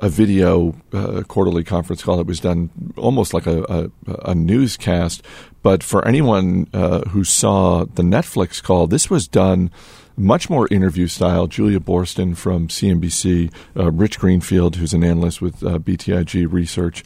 a 0.01 0.09
video 0.09 0.75
uh, 0.93 1.23
quarterly 1.27 1.63
conference 1.63 2.03
call 2.03 2.17
that 2.17 2.27
was 2.27 2.39
done 2.39 2.69
almost 2.95 3.33
like 3.33 3.47
a, 3.47 3.63
a, 4.07 4.31
a 4.31 4.35
newscast. 4.35 5.23
But 5.61 5.83
for 5.83 6.07
anyone 6.07 6.67
uh, 6.73 7.01
who 7.09 7.23
saw 7.23 7.85
the 7.85 8.03
Netflix 8.03 8.63
call, 8.63 8.87
this 8.87 9.09
was 9.09 9.27
done 9.27 9.71
much 10.15 10.49
more 10.49 10.67
interview 10.71 11.07
style. 11.07 11.47
Julia 11.47 11.79
Boorstin 11.79 12.35
from 12.35 12.67
CNBC, 12.67 13.53
uh, 13.75 13.91
Rich 13.91 14.19
Greenfield, 14.19 14.77
who's 14.77 14.93
an 14.93 15.03
analyst 15.03 15.41
with 15.41 15.63
uh, 15.63 15.79
BTIG 15.79 16.51
Research. 16.51 17.03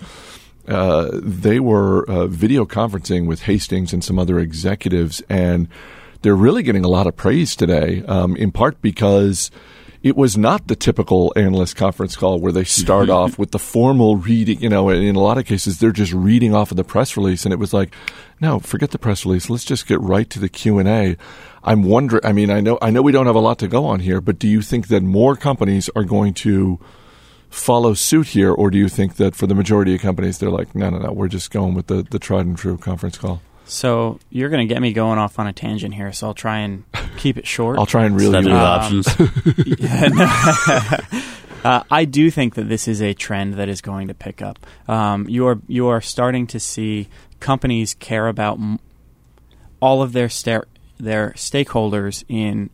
Uh, 0.67 1.09
they 1.13 1.59
were 1.59 2.09
uh, 2.09 2.27
video 2.27 2.65
conferencing 2.65 3.27
with 3.27 3.43
Hastings 3.43 3.91
and 3.91 4.03
some 4.03 4.17
other 4.17 4.39
executives, 4.39 5.21
and 5.29 5.67
they're 6.21 6.35
really 6.35 6.63
getting 6.63 6.85
a 6.85 6.89
lot 6.89 7.05
of 7.05 7.17
praise 7.17 7.55
today, 7.55 8.03
um, 8.07 8.35
in 8.35 8.51
part 8.51 8.81
because– 8.81 9.49
it 10.03 10.17
was 10.17 10.37
not 10.37 10.67
the 10.67 10.75
typical 10.75 11.31
analyst 11.37 11.77
conference 11.77 12.17
call 12.17 12.37
where 12.39 12.51
they 12.51 12.65
start 12.65 13.07
mm-hmm. 13.07 13.15
off 13.15 13.39
with 13.39 13.51
the 13.51 13.59
formal 13.59 14.17
reading. 14.17 14.61
You 14.61 14.67
know, 14.67 14.89
in 14.89 15.15
a 15.15 15.19
lot 15.19 15.37
of 15.37 15.45
cases, 15.45 15.79
they're 15.79 15.93
just 15.93 16.11
reading 16.11 16.53
off 16.53 16.71
of 16.71 16.77
the 16.77 16.83
press 16.83 17.15
release, 17.15 17.45
and 17.45 17.53
it 17.53 17.57
was 17.57 17.73
like, 17.73 17.95
no, 18.41 18.59
forget 18.59 18.91
the 18.91 18.99
press 18.99 19.25
release. 19.25 19.49
Let's 19.49 19.63
just 19.63 19.87
get 19.87 20.01
right 20.01 20.29
to 20.29 20.39
the 20.39 20.49
Q 20.49 20.77
and 20.77 20.89
A. 20.89 21.15
I'm 21.63 21.83
wondering. 21.83 22.25
I 22.25 22.33
mean, 22.33 22.49
I 22.49 22.59
know, 22.59 22.77
I 22.81 22.89
know, 22.89 23.01
we 23.01 23.13
don't 23.13 23.27
have 23.27 23.35
a 23.35 23.39
lot 23.39 23.59
to 23.59 23.69
go 23.69 23.85
on 23.85 24.01
here, 24.01 24.19
but 24.19 24.37
do 24.37 24.49
you 24.49 24.61
think 24.61 24.89
that 24.89 25.01
more 25.01 25.37
companies 25.37 25.89
are 25.95 26.03
going 26.03 26.33
to 26.35 26.79
follow 27.49 27.93
suit 27.93 28.27
here, 28.27 28.51
or 28.51 28.69
do 28.69 28.77
you 28.77 28.89
think 28.89 29.15
that 29.15 29.35
for 29.35 29.47
the 29.47 29.55
majority 29.55 29.95
of 29.95 30.01
companies, 30.01 30.39
they're 30.39 30.49
like, 30.49 30.75
no, 30.75 30.89
no, 30.89 30.97
no, 30.97 31.13
we're 31.13 31.29
just 31.29 31.49
going 31.49 31.75
with 31.75 31.87
the 31.87 32.03
the 32.03 32.19
tried 32.19 32.45
and 32.45 32.57
true 32.57 32.77
conference 32.77 33.17
call? 33.17 33.41
So 33.65 34.19
you're 34.29 34.49
going 34.49 34.67
to 34.67 34.73
get 34.73 34.81
me 34.81 34.93
going 34.93 35.19
off 35.19 35.39
on 35.39 35.47
a 35.47 35.53
tangent 35.53 35.93
here, 35.95 36.11
so 36.11 36.27
I'll 36.27 36.33
try 36.33 36.59
and 36.59 36.83
keep 37.17 37.37
it 37.37 37.47
short. 37.47 37.79
I'll 37.79 37.85
try 37.85 38.05
and 38.05 38.15
reel 38.15 38.43
you 38.43 38.51
um, 38.51 38.57
options. 38.57 39.07
uh, 41.63 41.83
I 41.89 42.05
do 42.05 42.29
think 42.29 42.55
that 42.55 42.67
this 42.67 42.87
is 42.87 43.01
a 43.01 43.13
trend 43.13 43.55
that 43.55 43.69
is 43.69 43.81
going 43.81 44.09
to 44.09 44.13
pick 44.13 44.41
up. 44.41 44.59
Um, 44.87 45.27
you 45.29 45.47
are 45.47 45.59
you 45.67 45.87
are 45.87 46.01
starting 46.01 46.47
to 46.47 46.59
see 46.59 47.07
companies 47.39 47.93
care 47.93 48.27
about 48.27 48.57
m- 48.57 48.79
all 49.79 50.01
of 50.01 50.13
their 50.13 50.29
sta- 50.29 50.65
their 50.99 51.31
stakeholders 51.31 52.23
in 52.27 52.69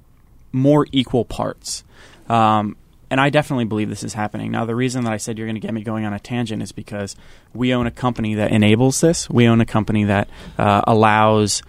more 0.51 0.87
equal 0.91 1.25
parts. 1.25 1.83
Um, 2.27 2.75
and 3.09 3.19
I 3.19 3.29
definitely 3.29 3.65
believe 3.65 3.89
this 3.89 4.03
is 4.03 4.13
happening. 4.13 4.51
Now, 4.51 4.65
the 4.65 4.75
reason 4.75 5.03
that 5.03 5.13
I 5.13 5.17
said 5.17 5.37
you're 5.37 5.47
going 5.47 5.55
to 5.55 5.61
get 5.61 5.73
me 5.73 5.81
going 5.81 6.05
on 6.05 6.13
a 6.13 6.19
tangent 6.19 6.61
is 6.61 6.71
because 6.71 7.15
we 7.53 7.73
own 7.73 7.87
a 7.87 7.91
company 7.91 8.35
that 8.35 8.51
enables 8.51 9.01
this. 9.01 9.29
We 9.29 9.47
own 9.47 9.61
a 9.61 9.65
company 9.65 10.05
that 10.05 10.29
uh, 10.57 10.81
allows 10.85 11.61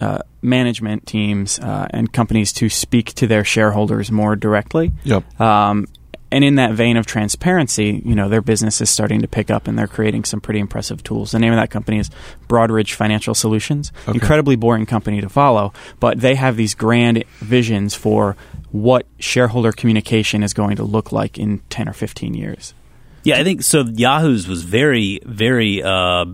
uh, 0.00 0.18
management 0.42 1.06
teams 1.06 1.58
uh, 1.58 1.86
and 1.90 2.12
companies 2.12 2.52
to 2.54 2.68
speak 2.68 3.14
to 3.14 3.26
their 3.26 3.44
shareholders 3.44 4.10
more 4.10 4.36
directly. 4.36 4.92
Yep. 5.04 5.40
Um, 5.40 5.86
and 6.34 6.42
in 6.42 6.56
that 6.56 6.72
vein 6.72 6.96
of 6.96 7.06
transparency, 7.06 8.02
you 8.04 8.16
know, 8.16 8.28
their 8.28 8.42
business 8.42 8.80
is 8.80 8.90
starting 8.90 9.20
to 9.20 9.28
pick 9.28 9.52
up 9.52 9.68
and 9.68 9.78
they're 9.78 9.86
creating 9.86 10.24
some 10.24 10.40
pretty 10.40 10.58
impressive 10.58 11.00
tools. 11.04 11.30
The 11.30 11.38
name 11.38 11.52
of 11.52 11.60
that 11.60 11.70
company 11.70 12.00
is 12.00 12.10
Broadridge 12.48 12.94
Financial 12.94 13.36
Solutions. 13.36 13.92
Okay. 14.08 14.14
Incredibly 14.14 14.56
boring 14.56 14.84
company 14.84 15.20
to 15.20 15.28
follow, 15.28 15.72
but 16.00 16.18
they 16.18 16.34
have 16.34 16.56
these 16.56 16.74
grand 16.74 17.22
visions 17.38 17.94
for 17.94 18.36
what 18.72 19.06
shareholder 19.20 19.70
communication 19.70 20.42
is 20.42 20.52
going 20.52 20.74
to 20.74 20.82
look 20.82 21.12
like 21.12 21.38
in 21.38 21.60
10 21.70 21.88
or 21.88 21.92
15 21.92 22.34
years. 22.34 22.74
Yeah, 23.22 23.36
I 23.36 23.44
think 23.44 23.62
so. 23.62 23.84
Yahoo's 23.84 24.48
was 24.48 24.64
very, 24.64 25.20
very 25.24 25.84
uh, 25.84 26.24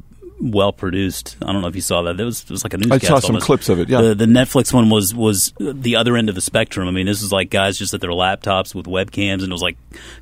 well 0.40 0.72
produced. 0.72 1.36
I 1.42 1.52
don't 1.52 1.62
know 1.62 1.68
if 1.68 1.74
you 1.74 1.80
saw 1.82 2.02
that. 2.02 2.18
It 2.18 2.24
was, 2.24 2.42
it 2.42 2.50
was 2.50 2.64
like 2.64 2.74
a 2.74 2.78
newscast. 2.78 3.04
I 3.04 3.06
saw 3.08 3.18
some 3.20 3.30
almost. 3.34 3.46
clips 3.46 3.68
of 3.68 3.78
it. 3.78 3.88
Yeah, 3.88 4.00
The, 4.00 4.14
the 4.14 4.24
Netflix 4.26 4.72
one 4.72 4.88
was 4.90 5.14
was 5.14 5.52
the 5.58 5.96
other 5.96 6.16
end 6.16 6.28
of 6.28 6.34
the 6.34 6.40
spectrum. 6.40 6.88
I 6.88 6.90
mean, 6.90 7.06
this 7.06 7.22
is 7.22 7.30
like 7.32 7.50
guys 7.50 7.78
just 7.78 7.92
at 7.94 8.00
their 8.00 8.10
laptops 8.10 8.74
with 8.74 8.86
webcams, 8.86 9.34
and 9.42 9.44
it 9.44 9.50
was 9.52 9.62
like 9.62 9.76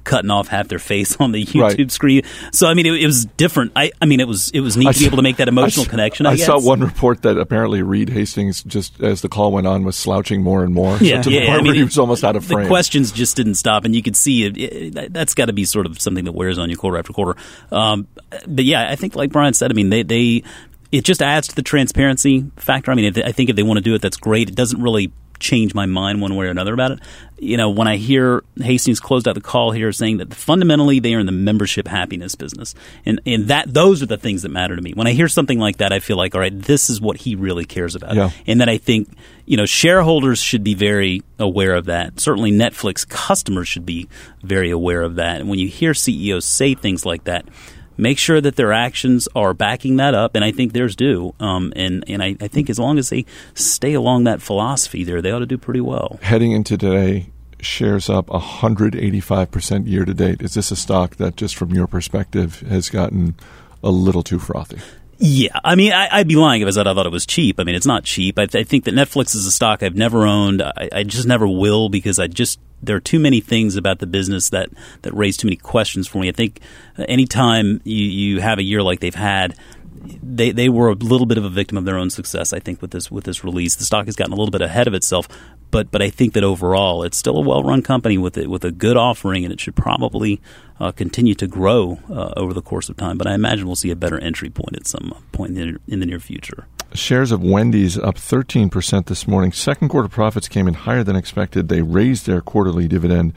cutting 0.05 0.31
off 0.31 0.49
half 0.49 0.69
their 0.69 0.79
face 0.79 1.17
on 1.21 1.33
the 1.33 1.45
YouTube 1.45 1.61
Right. 1.63 1.91
screen. 1.91 2.23
So 2.53 2.67
I 2.67 2.75
mean, 2.75 2.87
it, 2.87 2.95
it 2.95 3.07
was 3.07 3.25
different. 3.37 3.73
I, 3.77 3.93
I 4.03 4.07
mean, 4.07 4.21
it 4.21 4.29
was 4.29 4.51
it 4.51 4.61
was 4.61 4.77
neat 4.77 4.89
I 4.89 4.93
to 4.93 4.99
be 4.99 5.05
saw- 5.05 5.09
able 5.09 5.17
to 5.19 5.23
make 5.23 5.37
that 5.37 5.49
emotional 5.49 5.87
I 5.87 5.89
connection. 5.89 6.27
I, 6.27 6.31
I 6.33 6.37
saw 6.37 6.61
one 6.61 6.81
report 6.81 7.23
that 7.23 7.39
apparently 7.39 7.83
Reed 7.83 8.09
Hastings, 8.09 8.63
just 8.65 9.01
as 9.03 9.23
the 9.23 9.29
call 9.29 9.53
went 9.53 9.67
on, 9.67 9.85
was 9.85 9.97
slouching 9.97 10.43
more 10.43 10.65
and 10.65 10.75
more. 10.75 10.97
Yeah, 11.01 11.23
to 11.23 11.31
the 11.31 11.37
yeah. 11.37 11.47
point 11.47 11.51
I 11.51 11.57
mean, 11.59 11.67
where 11.67 11.75
he 11.75 11.85
was 11.85 11.99
almost 11.99 12.25
out 12.25 12.35
of 12.37 12.45
frame. 12.45 12.63
The 12.65 12.69
questions 12.69 13.13
just 13.13 13.37
didn't 13.37 13.55
stop, 13.55 13.85
and 13.85 13.95
you 13.95 14.03
could 14.03 14.17
see 14.17 14.45
it. 14.45 14.57
it 14.59 14.95
that- 14.95 15.13
that's 15.13 15.35
got 15.35 15.47
to 15.47 15.53
be 15.53 15.65
sort 15.65 15.87
of 15.87 16.01
something 16.01 16.25
that 16.27 16.33
wears 16.33 16.59
on 16.59 16.71
you 16.71 16.77
quarter 16.77 16.99
after 16.99 17.13
quarter. 17.13 17.41
Um, 17.73 18.07
but 18.47 18.65
yeah, 18.65 18.89
I 18.91 18.95
think 18.97 19.15
like 19.17 19.31
Brian 19.33 19.55
said, 19.55 19.71
I 19.71 19.75
mean, 19.75 19.91
they 19.91 20.03
they 20.09 20.43
it 20.91 21.05
just 21.05 21.21
adds 21.23 21.49
to 21.49 21.55
the 21.55 21.63
transparency 21.63 22.51
factor. 22.57 22.91
I 22.91 22.95
mean, 22.95 23.05
if 23.07 23.15
they, 23.15 23.23
I 23.25 23.33
think 23.33 23.51
if 23.51 23.57
they 23.57 23.63
want 23.63 23.77
to 23.79 23.83
do 23.83 23.95
it, 23.95 24.01
that's 24.03 24.17
great. 24.17 24.49
It 24.49 24.55
doesn't 24.55 24.81
really 24.81 25.13
change 25.39 25.73
my 25.73 25.87
mind 25.87 26.21
one 26.21 26.35
way 26.35 26.47
or 26.47 26.51
another 26.51 26.75
about 26.75 26.91
it. 26.91 26.99
You 27.39 27.57
know, 27.57 27.71
when 27.71 27.87
I 27.87 27.95
hear 27.97 28.43
Hastings 28.61 28.99
closed 28.99 29.29
out 29.29 29.37
the 29.37 29.41
call 29.41 29.71
here 29.71 29.93
saying 29.93 30.17
that 30.17 30.35
fundamentally 30.35 30.99
they 30.99 31.15
are 31.15 31.21
in 31.21 31.27
the 31.27 31.31
membership 31.33 31.87
happiness 31.87 32.35
business, 32.35 32.75
and 33.07 33.21
and 33.27 33.47
that 33.49 33.73
those 33.73 34.03
are 34.03 34.07
the 34.07 34.17
things 34.17 34.43
that 34.43 34.49
matter 34.49 34.75
to 34.75 34.83
me. 34.83 34.93
When 34.95 35.07
I 35.07 35.13
hear 35.13 35.29
something 35.29 35.59
like 35.61 35.77
that, 35.77 35.93
I 35.93 36.01
feel 36.01 36.17
like 36.17 36.35
all 36.35 36.41
right, 36.41 36.59
this 36.59 36.91
is 36.91 37.01
what 37.01 37.19
he 37.19 37.37
really 37.37 37.65
cares 37.67 37.95
about, 37.95 38.15
Yeah. 38.17 38.31
and 38.49 38.61
that 38.61 38.69
I 38.69 38.79
think 38.79 39.11
you 39.45 39.57
know 39.57 39.67
shareholders 39.67 40.41
should 40.41 40.65
be 40.65 40.75
very 40.75 41.23
aware 41.39 41.75
of 41.75 41.85
that. 41.85 42.19
Certainly, 42.19 42.53
Netflix 42.53 43.07
customers 43.09 43.69
should 43.69 43.87
be 43.87 44.09
very 44.43 44.71
aware 44.71 45.03
of 45.03 45.17
that. 45.17 45.39
And 45.41 45.49
when 45.49 45.59
you 45.61 45.69
hear 45.69 45.93
CEOs 45.95 46.45
say 46.47 46.75
things 46.75 47.05
like 47.07 47.25
that. 47.25 47.45
Make 47.99 48.19
sure 48.19 48.41
that 48.41 48.57
their 48.57 48.73
actions 48.73 49.29
are 49.35 49.53
backing 49.53 49.97
that 49.97 50.15
up, 50.15 50.37
and 50.37 50.45
I 50.45 50.53
think 50.53 50.73
theirs 50.73 50.97
do. 50.97 51.35
Um, 51.41 51.73
and 51.77 52.05
and 52.09 52.23
I, 52.23 52.37
I 52.41 52.49
think 52.49 52.71
as 52.71 52.79
long 52.79 52.97
as 52.97 53.11
they 53.11 53.27
stay 53.55 53.93
along 53.93 54.25
that 54.25 54.41
philosophy, 54.41 55.05
there 55.05 55.21
they 55.21 55.33
ought 55.33 55.41
to 55.41 55.47
do 55.47 55.59
pretty 55.59 55.81
well. 55.81 56.19
Heading 56.23 56.53
into 56.53 56.79
today, 56.79 57.31
shares 57.61 58.09
up 58.09 58.29
185% 58.29 59.89
year 59.89 60.05
to 60.05 60.15
date. 60.15 60.43
Is 60.43 60.55
this 60.55 60.71
a 60.71 60.77
stock 60.77 61.17
that, 61.17 61.37
just 61.37 61.57
from 61.57 61.71
your 61.71 61.87
perspective, 61.87 62.61
has 62.61 62.89
gotten 62.89 63.35
a 63.83 63.91
little 63.91 64.23
too 64.23 64.39
frothy? 64.39 64.81
Yeah, 65.21 65.59
I 65.65 65.75
mean, 65.75 65.93
I, 65.93 66.09
I'd 66.13 66.29
be 66.29 66.37
lying 66.37 66.63
if 66.63 66.69
I 66.69 66.71
said 66.71 66.87
I 66.87 66.95
thought 66.95 67.07
it 67.07 67.13
was 67.13 67.27
cheap. 67.27 67.59
I 67.59 67.65
mean, 67.65 67.75
it's 67.75 67.87
not 67.87 68.05
cheap. 68.05 68.39
I, 68.39 68.43
I 68.43 68.63
think 68.63 68.85
that 68.85 68.95
Netflix 68.95 69.35
is 69.35 69.47
a 69.47 69.51
stock 69.51 69.83
I've 69.83 69.97
never 69.97 70.25
owned. 70.25 70.63
I, 70.63 70.89
I 70.93 71.03
just 71.03 71.27
never 71.27 71.49
will 71.49 71.89
because 71.89 72.21
I 72.21 72.29
just 72.29 72.61
there 72.83 72.97
are 72.97 73.01
too 73.01 73.19
many 73.19 73.41
things 73.41 73.77
about 73.77 73.99
the 73.99 74.07
business 74.07 74.51
that 74.51 74.69
that 75.03 75.13
raise 75.15 75.37
too 75.37 75.47
many 75.47 75.57
questions 75.57 76.07
for 76.07 76.19
me. 76.19 76.29
I 76.29 76.33
think 76.33 76.61
uh, 76.99 77.05
anytime 77.09 77.81
you 77.85 78.05
you 78.05 78.41
have 78.41 78.59
a 78.59 78.63
year 78.63 78.83
like 78.83 79.01
they've 79.01 79.15
had. 79.15 79.55
They 80.23 80.51
they 80.53 80.69
were 80.69 80.91
a 80.91 80.95
little 80.95 81.27
bit 81.27 81.39
of 81.39 81.45
a 81.45 81.49
victim 81.49 81.79
of 81.79 81.85
their 81.85 81.99
own 81.99 82.11
success, 82.11 82.53
I 82.53 82.61
think, 82.61 82.81
with 82.83 82.91
this 82.91 83.11
with 83.11 83.25
this 83.25 83.45
release. 83.45 83.77
The 83.77 83.85
stock 83.85 84.07
has 84.07 84.17
gotten 84.17 84.33
a 84.33 84.37
little 84.37 84.51
bit 84.51 84.61
ahead 84.61 84.87
of 84.87 84.95
itself, 84.95 85.29
but 85.71 85.91
but 85.91 86.03
I 86.03 86.11
think 86.11 86.35
that 86.35 86.45
overall 86.45 87.03
it's 87.03 87.17
still 87.17 87.37
a 87.37 87.41
well 87.41 87.63
run 87.63 87.83
company 87.83 88.19
with 88.19 88.37
it 88.39 88.49
with 88.49 88.65
a 88.65 88.71
good 88.71 88.97
offering, 88.97 89.45
and 89.45 89.53
it 89.53 89.61
should 89.61 89.77
probably 89.77 90.41
uh, 90.81 90.93
continue 90.93 91.35
to 91.35 91.47
grow 91.47 91.99
uh, 92.11 92.33
over 92.37 92.53
the 92.55 92.63
course 92.63 92.89
of 92.89 92.97
time. 92.97 93.19
But 93.19 93.27
I 93.27 93.35
imagine 93.35 93.67
we'll 93.67 93.77
see 93.77 93.91
a 93.91 93.97
better 93.97 94.19
entry 94.19 94.51
point 94.51 94.77
at 94.77 94.87
some 94.87 95.15
point 95.33 95.59
in 95.59 95.75
the, 95.75 95.93
in 95.93 96.01
the 96.01 96.07
near 96.07 96.21
future. 96.21 96.67
Shares 96.95 97.33
of 97.33 97.43
Wendy's 97.43 97.99
up 97.99 98.17
13% 98.17 99.07
this 99.07 99.29
morning. 99.29 99.53
Second 99.53 99.91
quarter 99.91 100.09
profits 100.09 100.49
came 100.49 100.67
in 100.67 100.75
higher 100.75 101.05
than 101.05 101.17
expected. 101.17 101.69
They 101.69 101.83
raised 101.83 102.27
their 102.27 102.41
quarterly 102.41 102.89
dividend. 102.89 103.35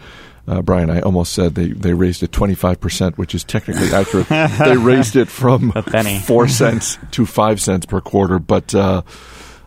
Uh, 0.47 0.61
Brian, 0.61 0.89
I 0.89 1.01
almost 1.01 1.33
said 1.33 1.55
they, 1.55 1.67
they 1.67 1.93
raised 1.93 2.23
it 2.23 2.31
25%, 2.31 3.17
which 3.17 3.35
is 3.35 3.43
technically 3.43 3.93
accurate. 3.93 4.27
they 4.59 4.77
raised 4.77 5.15
it 5.15 5.27
from 5.27 5.71
A 5.75 5.83
penny. 5.83 6.19
4 6.25 6.47
cents 6.47 6.97
to 7.11 7.25
5 7.25 7.61
cents 7.61 7.85
per 7.85 8.01
quarter, 8.01 8.39
but 8.39 8.73
uh, 8.73 9.03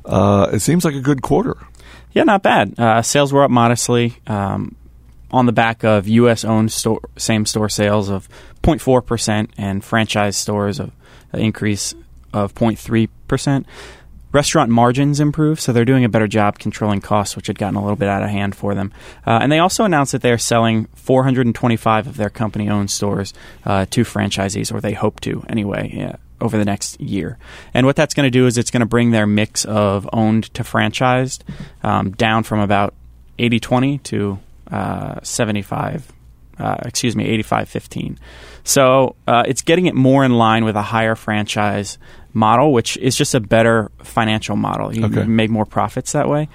uh, 0.05 0.51
it 0.53 0.61
seems 0.61 0.85
like 0.85 0.95
a 0.95 1.01
good 1.01 1.23
quarter. 1.23 1.57
Yeah, 2.13 2.25
not 2.25 2.43
bad. 2.43 2.79
Uh, 2.79 3.03
sales 3.03 3.33
were 3.33 3.45
up 3.45 3.51
modestly 3.51 4.15
um, 4.27 4.77
on 5.31 5.47
the 5.47 5.53
back 5.53 5.85
of 5.85 6.09
U.S. 6.09 6.45
owned 6.45 6.71
store, 6.71 7.01
same 7.17 7.47
store 7.47 7.69
sales 7.69 8.09
of 8.09 8.29
0.4 8.63 9.05
percent 9.05 9.51
and 9.57 9.85
franchise 9.85 10.37
stores 10.37 10.79
of 10.79 10.93
an 11.33 11.41
increase 11.41 11.95
of 12.33 12.55
0.3 12.55 13.09
percent. 13.27 13.67
Restaurant 14.35 14.69
margins 14.69 15.21
improved, 15.21 15.61
so 15.61 15.73
they're 15.73 15.85
doing 15.85 16.05
a 16.05 16.09
better 16.09 16.27
job 16.27 16.59
controlling 16.59 17.01
costs, 17.01 17.37
which 17.37 17.47
had 17.47 17.57
gotten 17.57 17.77
a 17.77 17.81
little 17.81 17.95
bit 17.95 18.09
out 18.09 18.25
of 18.25 18.29
hand 18.29 18.57
for 18.57 18.75
them. 18.75 18.93
Uh, 19.25 19.39
and 19.41 19.53
they 19.53 19.61
also 19.61 19.85
announced 19.85 20.11
that 20.11 20.23
they 20.23 20.33
are 20.33 20.39
selling 20.39 20.87
425 20.97 22.09
of 22.09 22.17
their 22.17 22.31
company 22.31 22.69
owned 22.69 22.91
stores 22.91 23.33
uh, 23.65 23.87
to 23.91 24.03
franchisees, 24.03 24.75
or 24.75 24.81
they 24.81 24.93
hope 24.93 25.21
to 25.21 25.45
anyway. 25.49 25.91
Yeah 25.95 26.17
over 26.41 26.59
the 26.59 26.65
next 26.65 27.01
year. 27.01 27.39
And 27.73 27.87
what 27.87 27.97
that's 27.97 28.13
going 28.13 28.27
to 28.27 28.31
do 28.31 28.47
is 28.47 28.59
it's 28.59 28.71
going 28.71 28.81
to 28.81 28.87
bring 28.87 29.13
their 29.13 29.27
mix 29.27 29.65
of 29.65 30.07
owned 30.13 30.53
to 30.55 30.63
franchised 30.63 31.41
um, 31.83 32.11
down 32.11 32.43
from 32.43 32.59
about 32.59 32.93
80 33.39 33.61
20 33.61 33.99
to 33.99 34.39
uh, 34.71 35.21
75, 35.23 36.13
uh, 36.59 36.77
excuse 36.85 37.15
me, 37.17 37.25
85 37.27 37.69
15. 37.69 38.19
So 38.65 39.17
uh, 39.27 39.43
it's 39.47 39.63
getting 39.63 39.87
it 39.87 39.95
more 39.95 40.25
in 40.25 40.33
line 40.35 40.65
with 40.65 40.77
a 40.77 40.83
higher 40.83 41.15
franchise 41.15 41.99
model, 42.33 42.73
which 42.73 42.97
is 42.97 43.17
just 43.17 43.35
a 43.35 43.41
better 43.41 43.91
financial 44.03 44.57
model. 44.57 44.95
You 44.95 45.05
Okay. 45.07 45.25
make 45.25 45.51
more 45.51 45.67
profits 45.67 46.13
that 46.13 46.29
way. 46.29 46.49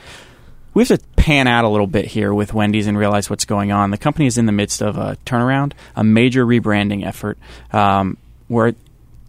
We 0.73 0.83
have 0.85 0.99
to 0.99 1.05
pan 1.15 1.47
out 1.47 1.65
a 1.65 1.67
little 1.69 1.87
bit 1.87 2.05
here 2.05 2.33
with 2.33 2.53
Wendy's 2.53 2.87
and 2.87 2.97
realize 2.97 3.29
what's 3.29 3.45
going 3.45 3.71
on. 3.71 3.91
The 3.91 3.97
company 3.97 4.27
is 4.27 4.37
in 4.37 4.45
the 4.45 4.51
midst 4.51 4.81
of 4.81 4.97
a 4.97 5.17
turnaround, 5.25 5.73
a 5.95 6.03
major 6.03 6.45
rebranding 6.45 7.05
effort, 7.05 7.37
um, 7.73 8.17
where 8.47 8.67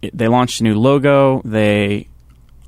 it, 0.01 0.17
they 0.17 0.27
launched 0.27 0.61
a 0.61 0.63
new 0.63 0.75
logo. 0.75 1.41
They 1.43 2.07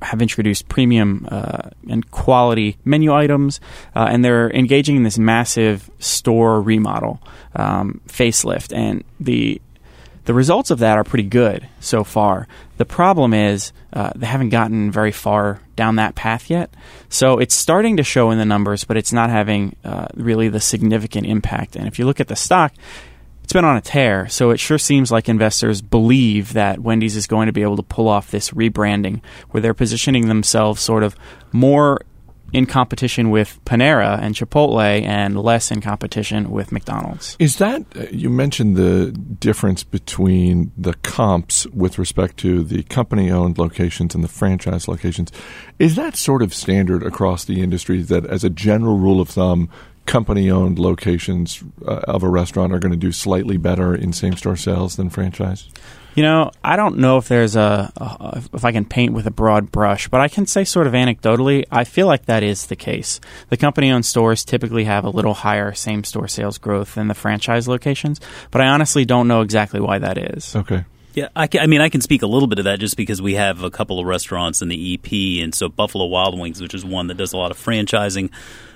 have 0.02 0.20
introduced 0.20 0.68
premium 0.68 1.26
uh, 1.30 1.70
and 1.88 2.10
quality 2.10 2.76
menu 2.84 3.12
items, 3.12 3.60
uh, 3.94 4.06
and 4.10 4.24
they're 4.24 4.50
engaging 4.50 4.96
in 4.96 5.02
this 5.02 5.18
massive 5.18 5.90
store 5.98 6.60
remodel, 6.60 7.20
um, 7.54 8.00
facelift, 8.08 8.76
and 8.76 9.04
the 9.20 9.60
the 10.24 10.34
results 10.34 10.70
of 10.70 10.78
that 10.78 10.96
are 10.96 11.04
pretty 11.04 11.28
good 11.28 11.68
so 11.80 12.02
far. 12.02 12.48
The 12.78 12.86
problem 12.86 13.34
is 13.34 13.72
uh, 13.92 14.10
they 14.16 14.26
haven't 14.26 14.48
gotten 14.48 14.90
very 14.90 15.12
far 15.12 15.60
down 15.76 15.96
that 15.96 16.14
path 16.14 16.48
yet. 16.48 16.72
So 17.10 17.38
it's 17.38 17.54
starting 17.54 17.98
to 17.98 18.02
show 18.02 18.30
in 18.30 18.38
the 18.38 18.46
numbers, 18.46 18.84
but 18.84 18.96
it's 18.96 19.12
not 19.12 19.28
having 19.28 19.76
uh, 19.84 20.06
really 20.14 20.48
the 20.48 20.60
significant 20.60 21.26
impact. 21.26 21.76
And 21.76 21.86
if 21.86 21.98
you 21.98 22.06
look 22.06 22.20
at 22.20 22.28
the 22.28 22.36
stock, 22.36 22.72
it's 23.44 23.52
been 23.52 23.64
on 23.64 23.76
a 23.76 23.82
tear. 23.82 24.26
So 24.28 24.50
it 24.50 24.58
sure 24.58 24.78
seems 24.78 25.12
like 25.12 25.28
investors 25.28 25.82
believe 25.82 26.54
that 26.54 26.80
Wendy's 26.80 27.14
is 27.14 27.26
going 27.26 27.46
to 27.46 27.52
be 27.52 27.62
able 27.62 27.76
to 27.76 27.82
pull 27.82 28.08
off 28.08 28.30
this 28.30 28.50
rebranding 28.50 29.20
where 29.50 29.60
they're 29.60 29.74
positioning 29.74 30.28
themselves 30.28 30.80
sort 30.80 31.02
of 31.02 31.14
more 31.52 32.00
in 32.54 32.64
competition 32.64 33.30
with 33.30 33.58
Panera 33.64 34.18
and 34.18 34.34
Chipotle 34.34 34.80
and 34.80 35.38
less 35.38 35.70
in 35.70 35.80
competition 35.80 36.50
with 36.50 36.72
McDonald's. 36.72 37.36
Is 37.38 37.56
that 37.56 37.84
uh, 37.96 38.06
you 38.10 38.30
mentioned 38.30 38.76
the 38.76 39.10
difference 39.10 39.82
between 39.82 40.70
the 40.78 40.94
comps 41.02 41.66
with 41.66 41.98
respect 41.98 42.36
to 42.38 42.62
the 42.62 42.84
company-owned 42.84 43.58
locations 43.58 44.14
and 44.14 44.22
the 44.22 44.28
franchise 44.28 44.86
locations? 44.86 45.32
Is 45.78 45.96
that 45.96 46.16
sort 46.16 46.42
of 46.42 46.54
standard 46.54 47.02
across 47.02 47.44
the 47.44 47.60
industry 47.60 48.02
that, 48.02 48.24
as 48.24 48.44
a 48.44 48.50
general 48.50 48.98
rule 48.98 49.20
of 49.20 49.28
thumb, 49.28 49.68
company-owned 50.06 50.78
locations 50.78 51.62
uh, 51.86 52.00
of 52.06 52.22
a 52.22 52.28
restaurant 52.28 52.72
are 52.72 52.78
going 52.78 52.92
to 52.92 52.98
do 52.98 53.12
slightly 53.12 53.56
better 53.56 53.94
in 53.94 54.12
same-store 54.12 54.56
sales 54.56 54.96
than 54.96 55.10
franchise? 55.10 55.68
You 56.14 56.22
know, 56.22 56.52
I 56.62 56.76
don't 56.76 56.98
know 56.98 57.18
if 57.18 57.26
there's 57.26 57.56
a, 57.56 57.92
a 57.96 58.42
if 58.52 58.64
I 58.64 58.70
can 58.70 58.84
paint 58.84 59.12
with 59.12 59.26
a 59.26 59.32
broad 59.32 59.72
brush, 59.72 60.06
but 60.06 60.20
I 60.20 60.28
can 60.28 60.46
say 60.46 60.62
sort 60.62 60.86
of 60.86 60.92
anecdotally, 60.92 61.64
I 61.72 61.82
feel 61.82 62.06
like 62.06 62.26
that 62.26 62.44
is 62.44 62.66
the 62.66 62.76
case. 62.76 63.20
The 63.48 63.56
company-owned 63.56 64.06
stores 64.06 64.44
typically 64.44 64.84
have 64.84 65.04
a 65.04 65.10
little 65.10 65.34
higher 65.34 65.72
same-store 65.72 66.28
sales 66.28 66.58
growth 66.58 66.94
than 66.94 67.08
the 67.08 67.14
franchise 67.14 67.66
locations, 67.66 68.20
but 68.52 68.60
I 68.60 68.68
honestly 68.68 69.04
don't 69.04 69.26
know 69.26 69.40
exactly 69.40 69.80
why 69.80 69.98
that 69.98 70.16
is. 70.16 70.54
Okay. 70.54 70.84
Yeah, 71.14 71.28
I, 71.36 71.46
ca- 71.46 71.60
I 71.60 71.66
mean, 71.68 71.80
I 71.80 71.88
can 71.90 72.00
speak 72.00 72.22
a 72.22 72.26
little 72.26 72.48
bit 72.48 72.58
of 72.58 72.64
that 72.64 72.80
just 72.80 72.96
because 72.96 73.22
we 73.22 73.34
have 73.34 73.62
a 73.62 73.70
couple 73.70 74.00
of 74.00 74.06
restaurants 74.06 74.62
in 74.62 74.68
the 74.68 74.94
EP, 74.94 75.42
and 75.44 75.54
so 75.54 75.68
Buffalo 75.68 76.06
Wild 76.06 76.38
Wings, 76.38 76.60
which 76.60 76.74
is 76.74 76.84
one 76.84 77.06
that 77.06 77.16
does 77.16 77.32
a 77.32 77.36
lot 77.36 77.52
of 77.52 77.56
franchising, 77.56 78.30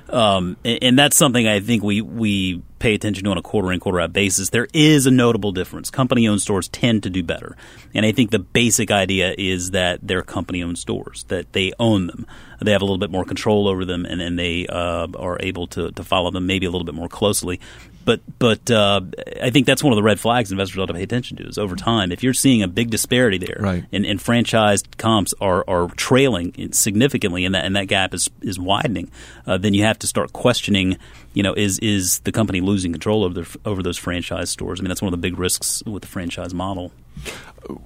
um, 0.08 0.56
and, 0.64 0.78
and 0.82 0.98
that's 0.98 1.16
something 1.16 1.48
I 1.48 1.58
think 1.58 1.82
we 1.82 2.00
we 2.00 2.62
pay 2.78 2.94
attention 2.94 3.24
to 3.24 3.30
on 3.30 3.38
a 3.38 3.42
quarter 3.42 3.72
in 3.72 3.80
quarter 3.80 4.00
out 4.00 4.12
basis. 4.12 4.50
There 4.50 4.68
is 4.72 5.06
a 5.06 5.10
notable 5.10 5.50
difference. 5.50 5.90
Company 5.90 6.28
owned 6.28 6.40
stores 6.40 6.68
tend 6.68 7.02
to 7.02 7.10
do 7.10 7.24
better, 7.24 7.56
and 7.92 8.06
I 8.06 8.12
think 8.12 8.30
the 8.30 8.38
basic 8.38 8.92
idea 8.92 9.34
is 9.36 9.72
that 9.72 9.98
they're 10.00 10.22
company 10.22 10.62
owned 10.62 10.78
stores 10.78 11.24
that 11.28 11.52
they 11.54 11.72
own 11.80 12.06
them. 12.06 12.24
They 12.60 12.72
have 12.72 12.82
a 12.82 12.84
little 12.84 12.98
bit 12.98 13.10
more 13.10 13.24
control 13.24 13.68
over 13.68 13.84
them, 13.84 14.04
and, 14.04 14.20
and 14.20 14.38
they 14.38 14.66
uh, 14.66 15.08
are 15.16 15.38
able 15.40 15.66
to, 15.68 15.92
to 15.92 16.02
follow 16.04 16.30
them 16.30 16.46
maybe 16.46 16.66
a 16.66 16.70
little 16.70 16.84
bit 16.84 16.94
more 16.94 17.08
closely. 17.08 17.60
But 18.08 18.20
but 18.38 18.70
uh, 18.70 19.02
I 19.42 19.50
think 19.50 19.66
that's 19.66 19.84
one 19.84 19.92
of 19.92 19.96
the 19.96 20.02
red 20.02 20.18
flags 20.18 20.50
investors 20.50 20.78
ought 20.78 20.86
to 20.86 20.94
pay 20.94 21.02
attention 21.02 21.36
to 21.36 21.46
is 21.46 21.58
over 21.58 21.76
time. 21.76 22.10
If 22.10 22.22
you're 22.22 22.32
seeing 22.32 22.62
a 22.62 22.68
big 22.68 22.88
disparity 22.88 23.36
there, 23.36 23.58
Right. 23.60 23.84
and, 23.92 24.06
and 24.06 24.18
franchised 24.18 24.96
comps 24.96 25.34
are, 25.42 25.62
are 25.68 25.88
trailing 25.88 26.72
significantly, 26.72 27.44
and 27.44 27.54
that 27.54 27.66
and 27.66 27.76
that 27.76 27.84
gap 27.84 28.14
is 28.14 28.30
is 28.40 28.58
widening, 28.58 29.10
uh, 29.46 29.58
then 29.58 29.74
you 29.74 29.84
have 29.84 29.98
to 29.98 30.06
start 30.06 30.32
questioning, 30.32 30.96
you 31.34 31.42
know, 31.42 31.52
is 31.52 31.78
is 31.80 32.20
the 32.20 32.32
company 32.32 32.62
losing 32.62 32.92
control 32.92 33.24
over 33.24 33.34
their, 33.34 33.46
over 33.66 33.82
those 33.82 33.98
franchise 33.98 34.48
stores? 34.48 34.80
I 34.80 34.82
mean, 34.82 34.88
that's 34.88 35.02
one 35.02 35.12
of 35.12 35.20
the 35.20 35.28
big 35.28 35.38
risks 35.38 35.82
with 35.84 36.00
the 36.00 36.08
franchise 36.08 36.54
model. 36.54 36.92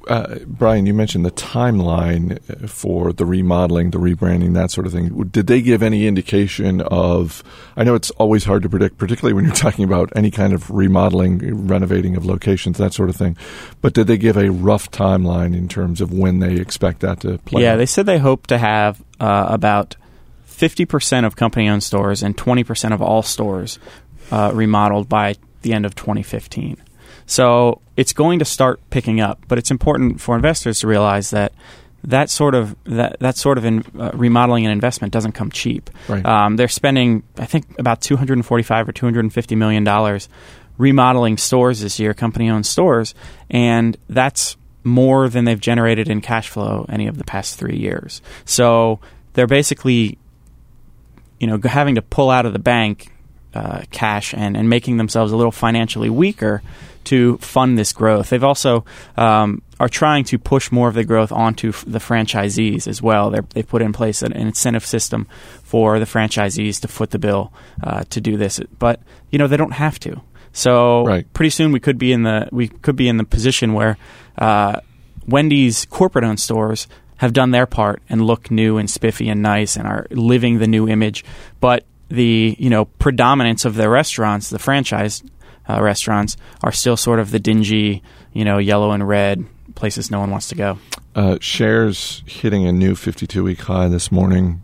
Uh, 0.06 0.38
Brian, 0.46 0.86
you 0.86 0.94
mentioned 0.94 1.26
the 1.26 1.32
timeline 1.32 2.40
for 2.68 3.12
the 3.12 3.26
remodeling, 3.26 3.90
the 3.90 3.98
rebranding, 3.98 4.54
that 4.54 4.70
sort 4.70 4.86
of 4.86 4.92
thing. 4.92 5.08
Did 5.30 5.48
they 5.48 5.60
give 5.60 5.82
any 5.82 6.06
indication 6.06 6.80
of? 6.82 7.42
I 7.76 7.82
know 7.82 7.94
it's 7.94 8.10
always 8.12 8.44
hard 8.44 8.62
to 8.62 8.68
predict, 8.68 8.98
particularly 8.98 9.34
when 9.34 9.44
you're 9.44 9.54
talking 9.54 9.84
about 9.84 10.12
any 10.14 10.30
kind 10.30 10.52
of 10.52 10.70
remodeling, 10.70 11.66
renovating 11.66 12.14
of 12.16 12.24
locations, 12.24 12.78
that 12.78 12.94
sort 12.94 13.08
of 13.08 13.16
thing. 13.16 13.36
But 13.80 13.94
did 13.94 14.06
they 14.06 14.18
give 14.18 14.36
a 14.36 14.50
rough 14.50 14.90
timeline 14.90 15.56
in 15.56 15.68
terms 15.68 16.00
of 16.00 16.12
when 16.12 16.38
they 16.38 16.56
expect 16.56 17.00
that 17.00 17.20
to 17.20 17.38
play? 17.38 17.62
Yeah, 17.62 17.72
out? 17.72 17.76
they 17.76 17.86
said 17.86 18.06
they 18.06 18.18
hope 18.18 18.46
to 18.48 18.58
have 18.58 19.02
uh, 19.18 19.46
about 19.48 19.96
50% 20.48 21.26
of 21.26 21.34
company 21.34 21.68
owned 21.68 21.82
stores 21.82 22.22
and 22.22 22.36
20% 22.36 22.92
of 22.92 23.02
all 23.02 23.22
stores 23.22 23.80
uh, 24.30 24.52
remodeled 24.54 25.08
by 25.08 25.34
the 25.62 25.72
end 25.72 25.86
of 25.86 25.94
2015. 25.94 26.76
So 27.32 27.80
it's 27.96 28.12
going 28.12 28.40
to 28.40 28.44
start 28.44 28.78
picking 28.90 29.22
up, 29.22 29.40
but 29.48 29.56
it's 29.56 29.70
important 29.70 30.20
for 30.20 30.36
investors 30.36 30.80
to 30.80 30.86
realize 30.86 31.30
that 31.30 31.54
that 32.04 32.28
sort 32.28 32.54
of 32.54 32.76
that 32.84 33.18
that 33.20 33.38
sort 33.38 33.56
of 33.56 33.64
in, 33.64 33.82
uh, 33.98 34.10
remodeling 34.12 34.66
and 34.66 34.72
investment 34.72 35.14
doesn't 35.14 35.32
come 35.32 35.50
cheap. 35.50 35.88
Right. 36.08 36.24
Um, 36.26 36.56
they're 36.56 36.68
spending, 36.68 37.22
I 37.38 37.46
think, 37.46 37.78
about 37.78 38.02
245 38.02 38.86
or 38.86 38.92
250 38.92 39.54
million 39.54 39.82
dollars 39.82 40.28
remodeling 40.76 41.38
stores 41.38 41.80
this 41.80 41.98
year, 41.98 42.12
company-owned 42.12 42.66
stores, 42.66 43.14
and 43.48 43.96
that's 44.10 44.56
more 44.84 45.30
than 45.30 45.46
they've 45.46 45.60
generated 45.60 46.10
in 46.10 46.20
cash 46.20 46.50
flow 46.50 46.84
any 46.90 47.06
of 47.06 47.16
the 47.16 47.24
past 47.24 47.58
three 47.58 47.78
years. 47.78 48.20
So 48.44 49.00
they're 49.32 49.46
basically, 49.46 50.18
you 51.40 51.46
know, 51.46 51.58
having 51.64 51.94
to 51.94 52.02
pull 52.02 52.28
out 52.28 52.44
of 52.44 52.52
the 52.52 52.58
bank 52.58 53.10
uh, 53.54 53.82
cash 53.90 54.34
and, 54.34 54.54
and 54.54 54.68
making 54.68 54.98
themselves 54.98 55.32
a 55.32 55.36
little 55.36 55.52
financially 55.52 56.10
weaker 56.10 56.62
to 57.04 57.38
fund 57.38 57.78
this 57.78 57.92
growth. 57.92 58.30
They've 58.30 58.44
also 58.44 58.84
um, 59.16 59.62
are 59.80 59.88
trying 59.88 60.24
to 60.24 60.38
push 60.38 60.70
more 60.70 60.88
of 60.88 60.94
the 60.94 61.04
growth 61.04 61.32
onto 61.32 61.70
f- 61.70 61.84
the 61.86 61.98
franchisees 61.98 62.86
as 62.86 63.02
well. 63.02 63.30
They're, 63.30 63.44
they've 63.50 63.66
put 63.66 63.82
in 63.82 63.92
place 63.92 64.22
an, 64.22 64.32
an, 64.32 64.46
incentive 64.46 64.86
system 64.86 65.26
for 65.62 65.98
the 65.98 66.04
franchisees 66.04 66.80
to 66.80 66.88
foot 66.88 67.10
the 67.10 67.18
bill 67.18 67.52
uh, 67.82 68.04
to 68.10 68.20
do 68.20 68.36
this, 68.36 68.60
but 68.78 69.00
you 69.30 69.38
know 69.38 69.46
they 69.46 69.56
don't 69.56 69.72
have 69.72 69.98
to. 70.00 70.20
So 70.52 71.04
right. 71.04 71.32
pretty 71.32 71.50
soon 71.50 71.72
we 71.72 71.80
could 71.80 71.98
be 71.98 72.12
in 72.12 72.22
the 72.22 72.48
we 72.52 72.68
could 72.68 72.96
be 72.96 73.08
in 73.08 73.16
the 73.16 73.24
position 73.24 73.72
where 73.72 73.96
uh, 74.38 74.80
Wendy's 75.26 75.86
corporate 75.86 76.24
owned 76.24 76.40
stores 76.40 76.86
have 77.16 77.32
done 77.32 77.52
their 77.52 77.66
part 77.66 78.02
and 78.08 78.26
look 78.26 78.50
new 78.50 78.78
and 78.78 78.90
spiffy 78.90 79.28
and 79.28 79.42
nice 79.42 79.76
and 79.76 79.86
are 79.86 80.06
living 80.10 80.58
the 80.58 80.66
new 80.66 80.88
image, 80.88 81.24
but 81.60 81.84
the 82.08 82.54
you 82.58 82.68
know 82.68 82.84
predominance 82.84 83.64
of 83.64 83.74
their 83.74 83.90
restaurants, 83.90 84.50
the 84.50 84.58
franchise 84.58 85.22
uh, 85.76 85.82
restaurants, 85.82 86.36
are 86.62 86.72
still 86.72 86.96
sort 86.96 87.18
of 87.18 87.30
the 87.30 87.38
dingy, 87.38 88.02
you 88.32 88.44
know, 88.44 88.58
yellow 88.58 88.92
and 88.92 89.06
red 89.06 89.44
places 89.74 90.10
no 90.10 90.20
one 90.20 90.30
wants 90.30 90.48
to 90.48 90.54
go. 90.54 90.78
Uh, 91.14 91.38
shares 91.40 92.22
hitting 92.26 92.66
a 92.66 92.72
new 92.72 92.94
52 92.94 93.42
week 93.42 93.60
high 93.60 93.88
this 93.88 94.12
morning. 94.12 94.62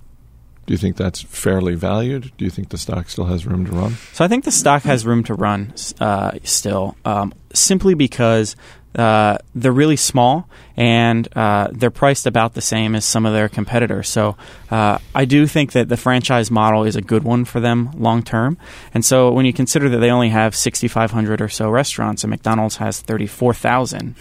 Do 0.66 0.74
you 0.74 0.78
think 0.78 0.96
that's 0.96 1.22
fairly 1.22 1.74
valued? 1.74 2.30
Do 2.36 2.44
you 2.44 2.50
think 2.50 2.68
the 2.68 2.78
stock 2.78 3.08
still 3.08 3.24
has 3.24 3.46
room 3.46 3.64
to 3.66 3.72
run? 3.72 3.92
So 4.12 4.22
I 4.22 4.28
think 4.28 4.44
the 4.44 4.50
stock 4.50 4.82
has 4.82 5.06
room 5.06 5.24
to 5.24 5.34
run 5.34 5.72
uh, 5.98 6.32
still, 6.42 6.94
um, 7.06 7.32
simply 7.54 7.94
because 7.94 8.54
uh, 8.94 9.38
they're 9.54 9.72
really 9.72 9.96
small 9.96 10.48
and 10.76 11.28
uh, 11.36 11.68
they're 11.72 11.90
priced 11.90 12.26
about 12.26 12.54
the 12.54 12.60
same 12.60 12.94
as 12.94 13.04
some 13.04 13.26
of 13.26 13.32
their 13.32 13.48
competitors. 13.48 14.08
So 14.08 14.36
uh, 14.70 14.98
I 15.14 15.24
do 15.24 15.46
think 15.46 15.72
that 15.72 15.88
the 15.88 15.96
franchise 15.96 16.50
model 16.50 16.84
is 16.84 16.96
a 16.96 17.02
good 17.02 17.22
one 17.22 17.44
for 17.44 17.60
them 17.60 17.90
long 17.94 18.22
term. 18.22 18.56
And 18.94 19.04
so 19.04 19.30
when 19.30 19.44
you 19.44 19.52
consider 19.52 19.88
that 19.90 19.98
they 19.98 20.10
only 20.10 20.30
have 20.30 20.56
6,500 20.56 21.40
or 21.40 21.48
so 21.48 21.70
restaurants 21.70 22.24
and 22.24 22.30
McDonald's 22.30 22.76
has 22.76 23.00
34,000, 23.00 24.14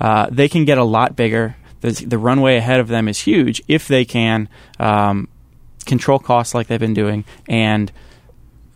uh, 0.00 0.28
they 0.30 0.48
can 0.48 0.64
get 0.64 0.78
a 0.78 0.84
lot 0.84 1.16
bigger. 1.16 1.56
The, 1.80 1.90
the, 1.90 2.18
runway 2.18 2.56
ahead 2.56 2.78
of 2.78 2.86
them 2.86 3.08
is 3.08 3.18
huge 3.18 3.60
if 3.66 3.88
they 3.88 4.04
can 4.04 4.48
um, 4.78 5.28
control 5.84 6.20
costs 6.20 6.54
like 6.54 6.68
they've 6.68 6.78
been 6.78 6.94
doing 6.94 7.24
and 7.48 7.90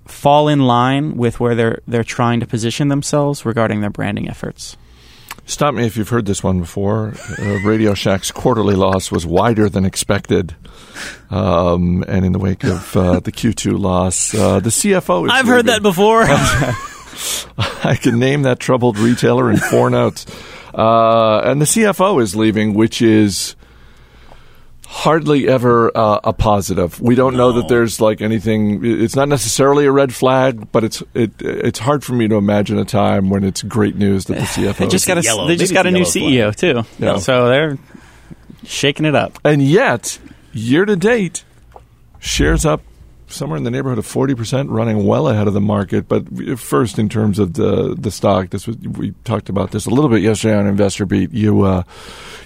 fall 0.07 0.49
in 0.49 0.61
line 0.61 1.17
with 1.17 1.39
where 1.39 1.55
they're 1.55 1.81
they're 1.87 2.05
trying 2.05 2.41
to 2.41 2.47
position 2.47 2.89
themselves 2.89 3.45
regarding 3.45 3.81
their 3.81 3.91
branding 3.91 4.29
efforts. 4.29 4.77
Stop 5.49 5.75
me 5.75 5.87
if 5.87 5.97
you've 5.97 6.09
heard 6.09 6.27
this 6.27 6.43
one 6.43 6.59
before. 6.59 7.15
Uh, 7.39 7.61
Radio 7.65 7.95
Shack's 7.95 8.33
quarterly 8.33 8.75
loss 8.75 9.13
was 9.13 9.25
wider 9.25 9.69
than 9.69 9.85
expected. 9.85 10.57
Um, 11.31 12.05
and 12.09 12.25
in 12.25 12.33
the 12.33 12.39
wake 12.41 12.65
of 12.65 12.97
uh, 12.97 13.21
the 13.21 13.31
Q2 13.31 13.79
loss, 13.79 14.35
uh, 14.35 14.59
the 14.59 14.71
CFO 14.71 15.31
I've 15.31 15.47
heard 15.47 15.67
that 15.67 15.83
before. 15.83 16.25
I 17.85 17.97
can 17.97 18.19
name 18.19 18.43
that 18.43 18.59
troubled 18.59 18.99
retailer 18.99 19.49
in 19.51 19.59
four 19.59 19.89
notes. 19.91 20.27
Uh, 20.75 21.41
and 21.45 21.61
the 21.61 21.65
CFO 21.65 22.21
is 22.21 22.35
leaving, 22.35 22.75
which 22.75 23.01
is 23.01 23.55
hardly 24.87 25.49
ever 25.49 25.95
uh, 25.97 26.21
a 26.23 26.33
positive. 26.33 27.01
We 27.01 27.17
don't 27.17 27.35
no. 27.35 27.51
know 27.51 27.61
that 27.61 27.69
there's 27.69 28.01
like 28.01 28.21
anything. 28.21 28.85
It's 28.85 29.17
not 29.17 29.29
necessarily 29.29 29.85
a 29.85 29.93
red 29.93 30.15
flag, 30.15 30.71
but 30.71 30.85
it's 30.85 31.03
it 31.13 31.33
it's 31.41 31.81
hard 31.81 32.05
for 32.05 32.13
me 32.13 32.29
to 32.29 32.37
imagine 32.37 32.79
a 32.79 32.85
time 32.85 33.29
when 33.29 33.43
it's 33.43 33.63
great 33.63 33.97
news 33.97 34.27
that 34.27 34.35
the 34.35 34.41
CFO. 34.45 34.77
they 34.77 34.87
just 34.87 35.07
got 35.07 35.19
a, 35.19 35.23
yellow. 35.23 35.47
they 35.49 35.57
just 35.57 35.75
got 35.75 35.87
a 35.87 35.91
new 35.91 36.03
CEO 36.03 36.57
flag. 36.57 36.57
too, 36.57 37.05
yeah. 37.05 37.19
so 37.19 37.49
they're 37.49 37.79
shaking 38.65 39.05
it 39.05 39.15
up. 39.15 39.39
And 39.45 39.61
yet, 39.61 40.19
year 40.53 40.85
to 40.85 40.97
date, 40.97 41.45
shares 42.21 42.65
up 42.65 42.83
somewhere 43.29 43.57
in 43.57 43.65
the 43.65 43.73
neighborhood 43.73 43.99
of 43.99 44.07
40%, 44.07 44.71
running 44.71 45.05
well 45.05 45.29
ahead 45.29 45.49
of 45.49 45.55
the 45.55 45.61
market. 45.61 46.07
But 46.07 46.27
first, 46.59 46.97
in 46.97 47.09
terms 47.09 47.41
of 47.41 47.55
the 47.55 47.97
the 47.99 48.13
stock, 48.13 48.51
this 48.51 48.69
was 48.69 48.77
we 48.79 49.15
talked 49.25 49.49
about 49.49 49.73
this 49.73 49.87
a 49.87 49.91
little 49.91 50.11
bit 50.11 50.23
yesterday 50.23 50.57
on 50.57 50.69
Investor 50.69 51.07
Beat. 51.07 51.33
You 51.33 51.63
uh, 51.63 51.83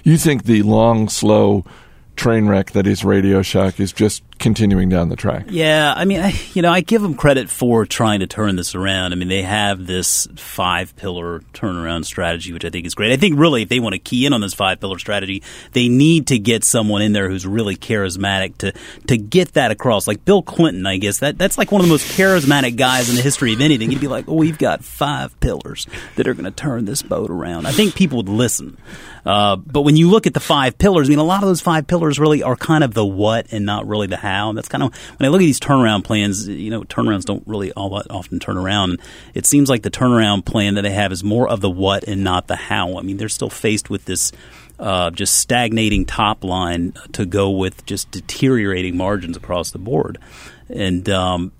you 0.04 0.16
think 0.16 0.44
the 0.44 0.62
long, 0.62 1.10
slow 1.10 1.66
train 2.16 2.48
wreck 2.48 2.72
that 2.72 2.86
is 2.86 3.04
Radio 3.04 3.42
Shack 3.42 3.80
is 3.80 3.92
just 3.92 4.22
continuing 4.38 4.88
down 4.88 5.10
the 5.10 5.16
track. 5.16 5.46
Yeah, 5.48 5.92
I 5.94 6.04
mean, 6.04 6.20
I, 6.20 6.34
you 6.54 6.62
know, 6.62 6.72
I 6.72 6.80
give 6.80 7.02
them 7.02 7.14
credit 7.14 7.48
for 7.48 7.86
trying 7.86 8.20
to 8.20 8.26
turn 8.26 8.56
this 8.56 8.74
around. 8.74 9.12
I 9.12 9.16
mean, 9.16 9.28
they 9.28 9.42
have 9.42 9.86
this 9.86 10.26
five 10.36 10.96
pillar 10.96 11.40
turnaround 11.52 12.06
strategy, 12.06 12.52
which 12.52 12.64
I 12.64 12.70
think 12.70 12.86
is 12.86 12.94
great. 12.94 13.12
I 13.12 13.16
think 13.16 13.38
really, 13.38 13.62
if 13.62 13.68
they 13.68 13.80
want 13.80 13.94
to 13.94 13.98
key 13.98 14.26
in 14.26 14.32
on 14.32 14.40
this 14.40 14.54
five 14.54 14.80
pillar 14.80 14.98
strategy, 14.98 15.42
they 15.72 15.88
need 15.88 16.26
to 16.28 16.38
get 16.38 16.64
someone 16.64 17.02
in 17.02 17.12
there 17.12 17.28
who's 17.28 17.46
really 17.46 17.76
charismatic 17.76 18.56
to 18.58 18.72
to 19.06 19.16
get 19.16 19.52
that 19.54 19.70
across. 19.70 20.06
Like 20.06 20.24
Bill 20.24 20.42
Clinton, 20.42 20.86
I 20.86 20.96
guess 20.96 21.18
that 21.18 21.38
that's 21.38 21.58
like 21.58 21.70
one 21.70 21.80
of 21.80 21.86
the 21.86 21.92
most 21.92 22.10
charismatic 22.16 22.76
guys 22.76 23.08
in 23.08 23.16
the 23.16 23.22
history 23.22 23.52
of 23.52 23.60
anything. 23.60 23.90
He'd 23.90 24.00
be 24.00 24.08
like, 24.08 24.28
"Oh, 24.28 24.34
we've 24.34 24.58
got 24.58 24.84
five 24.84 25.38
pillars 25.40 25.86
that 26.16 26.26
are 26.26 26.34
going 26.34 26.44
to 26.44 26.50
turn 26.50 26.86
this 26.86 27.02
boat 27.02 27.30
around." 27.30 27.66
I 27.66 27.72
think 27.72 27.94
people 27.94 28.18
would 28.18 28.28
listen. 28.28 28.78
Uh, 29.24 29.56
but 29.56 29.82
when 29.82 29.96
you 29.96 30.10
look 30.10 30.26
at 30.26 30.34
the 30.34 30.40
five 30.40 30.78
pillars, 30.78 31.08
I 31.08 31.10
mean, 31.10 31.18
a 31.18 31.24
lot 31.24 31.42
of 31.42 31.48
those 31.48 31.60
five 31.60 31.86
pillars 31.86 32.18
really 32.18 32.42
are 32.42 32.56
kind 32.56 32.84
of 32.84 32.94
the 32.94 33.04
what 33.04 33.52
and 33.52 33.66
not 33.66 33.86
really 33.86 34.06
the 34.06 34.16
how. 34.16 34.48
And 34.48 34.58
That's 34.58 34.68
kind 34.68 34.82
of 34.82 34.94
when 35.18 35.26
I 35.26 35.28
look 35.28 35.40
at 35.40 35.44
these 35.44 35.60
turnaround 35.60 36.04
plans. 36.04 36.48
You 36.48 36.70
know, 36.70 36.82
turnarounds 36.82 37.24
don't 37.24 37.46
really 37.46 37.72
all 37.72 37.90
that 37.96 38.10
often 38.10 38.38
turn 38.38 38.56
around. 38.56 39.00
It 39.34 39.46
seems 39.46 39.68
like 39.68 39.82
the 39.82 39.90
turnaround 39.90 40.44
plan 40.44 40.74
that 40.74 40.82
they 40.82 40.90
have 40.90 41.12
is 41.12 41.22
more 41.22 41.48
of 41.48 41.60
the 41.60 41.70
what 41.70 42.04
and 42.04 42.24
not 42.24 42.46
the 42.46 42.56
how. 42.56 42.98
I 42.98 43.02
mean, 43.02 43.16
they're 43.16 43.28
still 43.28 43.50
faced 43.50 43.90
with 43.90 44.04
this. 44.04 44.32
Uh, 44.78 45.10
just 45.10 45.36
stagnating 45.36 46.06
top 46.06 46.42
line 46.42 46.94
to 47.12 47.26
go 47.26 47.50
with 47.50 47.84
just 47.84 48.10
deteriorating 48.10 48.96
margins 48.96 49.36
across 49.36 49.72
the 49.72 49.78
board. 49.78 50.18
And 50.72 51.08
um, 51.08 51.52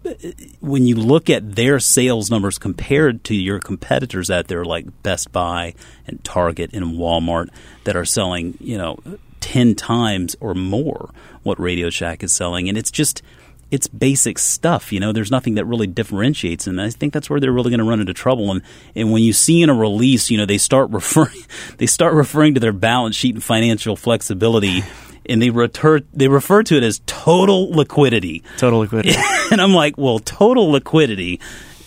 when 0.60 0.86
you 0.86 0.94
look 0.94 1.28
at 1.28 1.56
their 1.56 1.80
sales 1.80 2.30
numbers 2.30 2.58
compared 2.58 3.24
to 3.24 3.34
your 3.34 3.58
competitors 3.58 4.30
out 4.30 4.46
there, 4.46 4.64
like 4.64 5.02
Best 5.02 5.32
Buy 5.32 5.74
and 6.06 6.22
Target 6.22 6.72
and 6.72 6.96
Walmart, 6.96 7.48
that 7.84 7.96
are 7.96 8.04
selling, 8.04 8.56
you 8.60 8.78
know, 8.78 8.98
ten 9.40 9.74
times 9.74 10.36
or 10.40 10.54
more 10.54 11.10
what 11.42 11.58
Radio 11.58 11.90
Shack 11.90 12.22
is 12.22 12.32
selling, 12.32 12.68
and 12.68 12.78
it's 12.78 12.90
just 12.90 13.22
it's 13.70 13.88
basic 13.88 14.38
stuff. 14.38 14.92
You 14.92 15.00
know, 15.00 15.12
there's 15.12 15.30
nothing 15.30 15.54
that 15.54 15.64
really 15.64 15.86
differentiates, 15.86 16.66
and 16.66 16.80
I 16.80 16.90
think 16.90 17.12
that's 17.12 17.28
where 17.28 17.40
they're 17.40 17.52
really 17.52 17.70
going 17.70 17.78
to 17.78 17.84
run 17.84 18.00
into 18.00 18.14
trouble. 18.14 18.50
And 18.52 18.62
and 18.94 19.10
when 19.12 19.22
you 19.22 19.32
see 19.32 19.62
in 19.62 19.70
a 19.70 19.74
release, 19.74 20.30
you 20.30 20.38
know, 20.38 20.46
they 20.46 20.58
start 20.58 20.90
referring 20.92 21.42
they 21.78 21.86
start 21.86 22.14
referring 22.14 22.54
to 22.54 22.60
their 22.60 22.72
balance 22.72 23.16
sheet 23.16 23.34
and 23.34 23.42
financial 23.42 23.96
flexibility. 23.96 24.82
And 25.28 25.40
they 25.40 25.50
refer 25.50 26.00
they 26.12 26.28
refer 26.28 26.62
to 26.64 26.76
it 26.76 26.82
as 26.82 27.00
total 27.06 27.70
liquidity. 27.70 28.42
Total 28.56 28.80
liquidity. 28.80 29.16
and 29.50 29.60
I'm 29.60 29.74
like, 29.74 29.96
well, 29.96 30.18
total 30.18 30.70
liquidity 30.70 31.40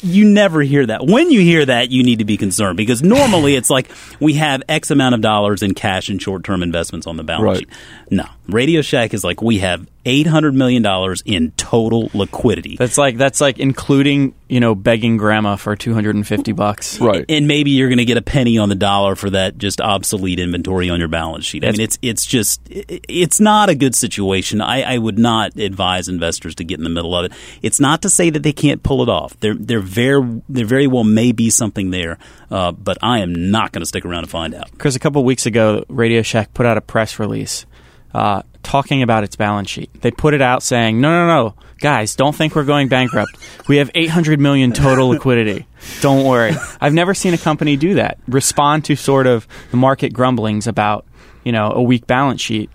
you 0.04 0.26
never 0.26 0.62
hear 0.62 0.86
that. 0.86 1.06
When 1.06 1.32
you 1.32 1.40
hear 1.40 1.66
that, 1.66 1.90
you 1.90 2.04
need 2.04 2.20
to 2.20 2.26
be 2.26 2.36
concerned 2.36 2.78
because 2.78 3.02
normally 3.02 3.56
it's 3.56 3.70
like 3.70 3.90
we 4.20 4.34
have 4.34 4.62
X 4.68 4.92
amount 4.92 5.16
of 5.16 5.22
dollars 5.22 5.64
in 5.64 5.74
cash 5.74 6.10
and 6.10 6.22
short 6.22 6.44
term 6.44 6.62
investments 6.62 7.08
on 7.08 7.16
the 7.16 7.24
balance 7.24 7.44
right. 7.44 7.60
sheet. 7.60 7.70
No, 8.12 8.26
Radio 8.48 8.82
Shack 8.82 9.14
is 9.14 9.24
like 9.24 9.42
we 9.42 9.60
have 9.60 9.88
eight 10.06 10.28
hundred 10.28 10.54
million 10.54 10.82
dollars 10.82 11.24
in 11.26 11.52
total 11.52 12.10
liquidity. 12.14 12.76
That's 12.78 12.98
like 12.98 13.18
that's 13.18 13.40
like 13.42 13.60
including 13.60 14.34
you 14.48 14.60
know 14.60 14.76
begging 14.76 15.18
grandma 15.18 15.56
for 15.56 15.76
two 15.76 15.94
hundred 15.94 16.16
and 16.16 16.28
fifty 16.28 16.52
bucks. 16.52 17.00
Right. 17.00 17.26
and 17.30 17.48
maybe 17.48 17.72
you're 17.72 17.90
going 17.90 18.00
to 18.00 18.06
get 18.06 18.18
a 18.18 18.22
penny 18.22 18.58
on 18.58 18.70
the 18.70 18.76
dollar 18.76 19.16
for 19.16 19.30
that 19.32 19.58
just 19.58 19.82
obsolete 19.82 20.40
inventory 20.40 20.90
on 20.90 21.00
your 21.00 21.08
balance 21.08 21.46
sheet. 21.46 21.64
I 21.64 21.72
mean, 21.72 21.82
it's 21.82 21.98
it's 22.02 22.26
just 22.26 22.62
it's 22.70 23.40
not 23.40 23.70
a 23.70 23.76
good 23.76 23.96
situation. 23.96 24.62
I, 24.62 24.82
I 24.82 24.98
would 24.98 25.18
not 25.18 25.58
advise 25.58 26.08
investors 26.08 26.56
to 26.56 26.64
get 26.64 26.78
in 26.78 26.84
the 26.84 26.90
middle 26.90 27.16
of 27.16 27.26
it. 27.26 27.32
It's 27.62 27.80
not 27.80 28.02
to 28.04 28.10
say 28.10 28.30
that 28.30 28.44
they 28.44 28.54
can't 28.54 28.84
pull 28.84 29.02
it 29.04 29.10
off. 29.10 29.40
There 29.40 29.56
there 29.56 29.80
very 29.80 30.42
there 30.50 30.66
very 30.66 30.88
well 30.88 31.04
may 31.04 31.32
be 31.32 31.50
something 31.50 31.92
there, 31.92 32.18
uh, 32.52 32.72
but 32.72 32.98
I 33.02 33.20
am 33.20 33.52
not 33.52 33.72
going 33.72 33.82
to 33.82 33.86
stick 33.86 34.06
around 34.06 34.24
to 34.24 34.30
find 34.30 34.54
out. 34.54 34.72
Because 34.72 34.96
a 34.96 35.00
couple 35.00 35.24
weeks 35.24 35.46
ago, 35.46 35.86
Radio 35.88 36.22
Shack 36.22 36.54
put 36.54 36.66
out 36.66 36.78
a 36.78 36.82
press 36.82 37.20
release 37.20 37.66
uh, 38.14 38.44
talking 38.64 39.02
about 39.02 39.24
its 39.24 39.36
balance 39.36 39.70
sheet. 39.70 39.90
They 40.02 40.12
put 40.12 40.34
it 40.34 40.42
out 40.42 40.64
saying, 40.64 41.00
"No, 41.02 41.10
no, 41.10 41.28
no, 41.28 41.56
guys, 41.80 42.16
don't 42.16 42.36
think 42.36 42.56
we're 42.56 42.64
going 42.64 42.88
bankrupt. 42.88 43.38
We 43.68 43.78
have 43.78 43.92
800 43.94 44.40
million 44.40 44.72
total 44.72 45.10
liquidity. 45.10 45.68
Don't 46.02 46.26
worry." 46.26 46.54
I've 46.82 46.94
never 46.94 47.14
seen 47.14 47.34
a 47.34 47.38
company 47.38 47.76
do 47.76 47.96
that. 47.96 48.18
Respond 48.28 48.86
to 48.86 48.96
sort 48.96 49.28
of 49.28 49.48
the 49.72 49.78
market 49.78 50.14
grumblings 50.14 50.68
about 50.68 51.06
you 51.44 51.52
know 51.52 51.72
a 51.72 51.82
weak 51.82 52.08
balance 52.08 52.42
sheet. 52.42 52.70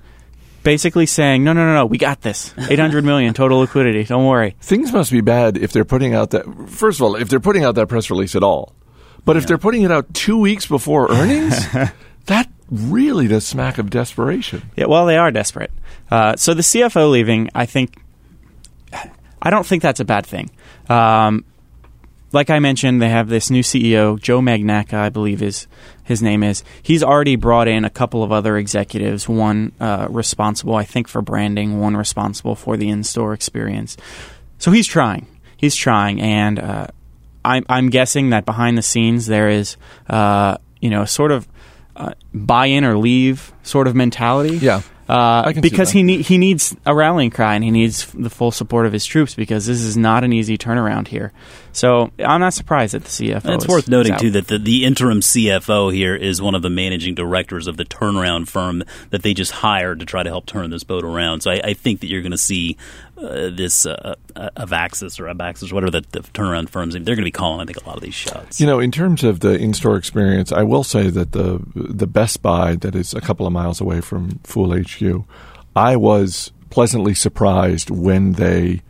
Basically 0.65 1.07
saying, 1.07 1.45
no, 1.45 1.55
no, 1.55 1.65
no, 1.65 1.73
no, 1.73 1.87
we 1.87 1.97
got 1.97 2.21
this. 2.21 2.53
800 2.59 3.03
million 3.03 3.33
total 3.33 3.61
liquidity. 3.61 4.05
Don't 4.05 4.27
worry. 4.27 4.55
Things 4.61 4.93
must 4.93 5.11
be 5.11 5.23
bad 5.23 5.57
if 5.57 5.73
they're 5.73 5.85
putting 5.87 6.15
out 6.15 6.31
that. 6.31 6.45
First 6.69 6.99
of 6.99 7.05
all, 7.05 7.15
if 7.17 7.31
they're 7.31 7.41
putting 7.41 7.65
out 7.65 7.77
that 7.77 7.87
press 7.87 8.11
release 8.11 8.35
at 8.35 8.43
all, 8.43 8.75
but 9.25 9.37
if 9.37 9.47
they're 9.47 9.57
putting 9.57 9.83
it 9.83 9.91
out 9.93 10.13
two 10.13 10.37
weeks 10.37 10.67
before 10.67 11.11
earnings, 11.11 11.65
that 12.29 12.49
really 12.71 13.29
does 13.29 13.47
smack 13.47 13.79
of 13.79 13.91
desperation. 13.91 14.71
Yeah, 14.77 14.87
well, 14.87 15.07
they 15.07 15.17
are 15.17 15.31
desperate. 15.31 15.73
Uh, 16.11 16.37
so 16.37 16.55
the 16.55 16.63
CFO 16.63 17.11
leaving, 17.11 17.51
I 17.55 17.67
think, 17.67 18.03
I 19.43 19.51
don't 19.51 19.67
think 19.67 19.83
that's 19.83 20.01
a 20.01 20.05
bad 20.05 20.27
thing. 20.27 20.51
Um, 20.89 21.45
like 22.33 22.51
I 22.51 22.59
mentioned, 22.59 23.01
they 23.01 23.09
have 23.09 23.29
this 23.29 23.51
new 23.51 23.63
CEO, 23.63 24.21
Joe 24.21 24.41
Magnacca, 24.41 24.95
I 24.95 25.09
believe 25.09 25.43
is 25.43 25.67
his 26.05 26.23
name 26.23 26.43
is. 26.43 26.63
He's 26.83 27.03
already 27.03 27.37
brought 27.37 27.69
in 27.69 27.85
a 27.85 27.91
couple 27.91 28.23
of 28.23 28.33
other 28.33 28.57
executives. 28.59 29.29
One 29.29 29.73
uh, 29.81 30.09
responsible, 30.11 30.75
I 30.75 30.85
think, 30.85 31.09
for 31.09 31.23
branding. 31.23 31.81
One 31.81 31.97
responsible 31.97 32.55
for 32.55 32.77
the 32.77 32.89
in-store 32.89 33.33
experience. 33.33 33.97
So 34.59 34.71
he's 34.71 34.87
trying. 34.87 35.27
He's 35.57 35.75
trying, 35.75 36.21
and 36.21 36.59
uh, 36.59 36.87
I'm, 37.45 37.65
I'm 37.69 37.89
guessing 37.91 38.31
that 38.31 38.45
behind 38.45 38.79
the 38.79 38.83
scenes 38.83 39.27
there 39.27 39.49
is, 39.49 39.77
uh, 40.09 40.59
you 40.81 40.91
know, 40.91 41.05
sort 41.05 41.33
of 41.33 41.49
uh, 41.99 42.13
buy-in 42.33 42.85
or 42.85 42.97
leave 42.97 43.53
sort 43.63 43.87
of 43.87 43.95
mentality. 43.95 44.57
Yeah. 44.57 44.83
Uh, 45.09 45.43
I 45.47 45.53
can 45.55 45.63
see 45.63 45.71
because 45.71 45.91
he 45.91 46.03
ne- 46.03 46.23
he 46.23 46.37
needs 46.37 46.77
a 46.85 46.95
rallying 46.95 47.31
cry 47.31 47.55
and 47.55 47.65
he 47.65 47.71
needs 47.71 48.07
the 48.13 48.29
full 48.29 48.51
support 48.51 48.85
of 48.85 48.93
his 48.93 49.07
troops 49.07 49.35
because 49.35 49.67
this 49.67 49.81
is 49.81 49.97
not 49.97 50.23
an 50.23 50.33
easy 50.35 50.59
turnaround 50.59 51.09
here. 51.09 51.33
So 51.79 52.11
I'm 52.19 52.41
not 52.41 52.55
surprised 52.55 52.95
that 52.95 53.05
the 53.05 53.09
CFO. 53.09 53.45
And 53.45 53.55
it's 53.55 53.65
is- 53.65 53.71
worth 53.71 53.89
noting 53.89 54.15
is 54.15 54.17
out. 54.17 54.21
too 54.21 54.31
that 54.33 54.49
the, 54.49 54.59
the 54.59 54.85
interim 54.85 55.21
CFO 55.21 55.95
here 55.95 56.17
is 56.17 56.43
one 56.43 56.57
of 56.57 56.63
the 56.63 56.71
managing 56.71 57.15
directors 57.15 57.69
of 57.69 57.77
the 57.77 57.85
turnaround 57.85 58.49
firm 58.49 58.83
that 59.11 59.23
they 59.23 59.33
just 59.33 59.53
hired 59.53 60.01
to 60.01 60.07
try 60.07 60.25
to 60.25 60.29
help 60.29 60.47
turn 60.47 60.71
this 60.71 60.83
boat 60.83 61.05
around. 61.05 61.43
So 61.43 61.53
I, 61.53 61.61
I 61.63 61.75
think 61.75 62.01
that 62.01 62.09
you're 62.09 62.23
going 62.23 62.33
to 62.33 62.37
see 62.37 62.77
uh, 63.17 63.51
this 63.51 63.87
uh, 63.87 64.17
uh, 64.35 64.51
Avaxis 64.57 65.21
or 65.21 65.33
Abaxis, 65.33 65.73
whatever 65.73 65.93
the, 65.93 66.05
the 66.11 66.21
turnaround 66.21 66.69
firms, 66.69 66.95
they're 66.95 67.03
going 67.03 67.19
to 67.19 67.23
be 67.23 67.31
calling 67.31 67.61
I 67.61 67.65
think 67.65 67.81
a 67.85 67.87
lot 67.87 67.97
of 67.97 68.03
these 68.03 68.15
shots. 68.15 68.61
You 68.61 68.67
know, 68.67 68.81
in 68.81 68.91
terms 68.91 69.23
of 69.23 69.39
the 69.39 69.57
in-store 69.57 69.97
experience, 69.97 70.51
I 70.51 70.65
will 70.65 70.85
say 70.85 71.11
that 71.11 71.31
the 71.31 71.63
the 71.75 72.09
Best 72.09 72.43
Buy 72.43 72.75
that 72.77 72.97
is 72.97 73.15
a 73.15 73.21
couple 73.21 73.47
of 73.47 73.53
miles 73.53 73.81
away 73.81 74.01
from 74.01 74.41
Fool 74.43 74.77
HQ, 74.77 75.25
I 75.77 75.95
was 75.95 76.53
pleasantly 76.71 77.15
surprised 77.15 77.89
when 77.89 78.33
they 78.33 78.83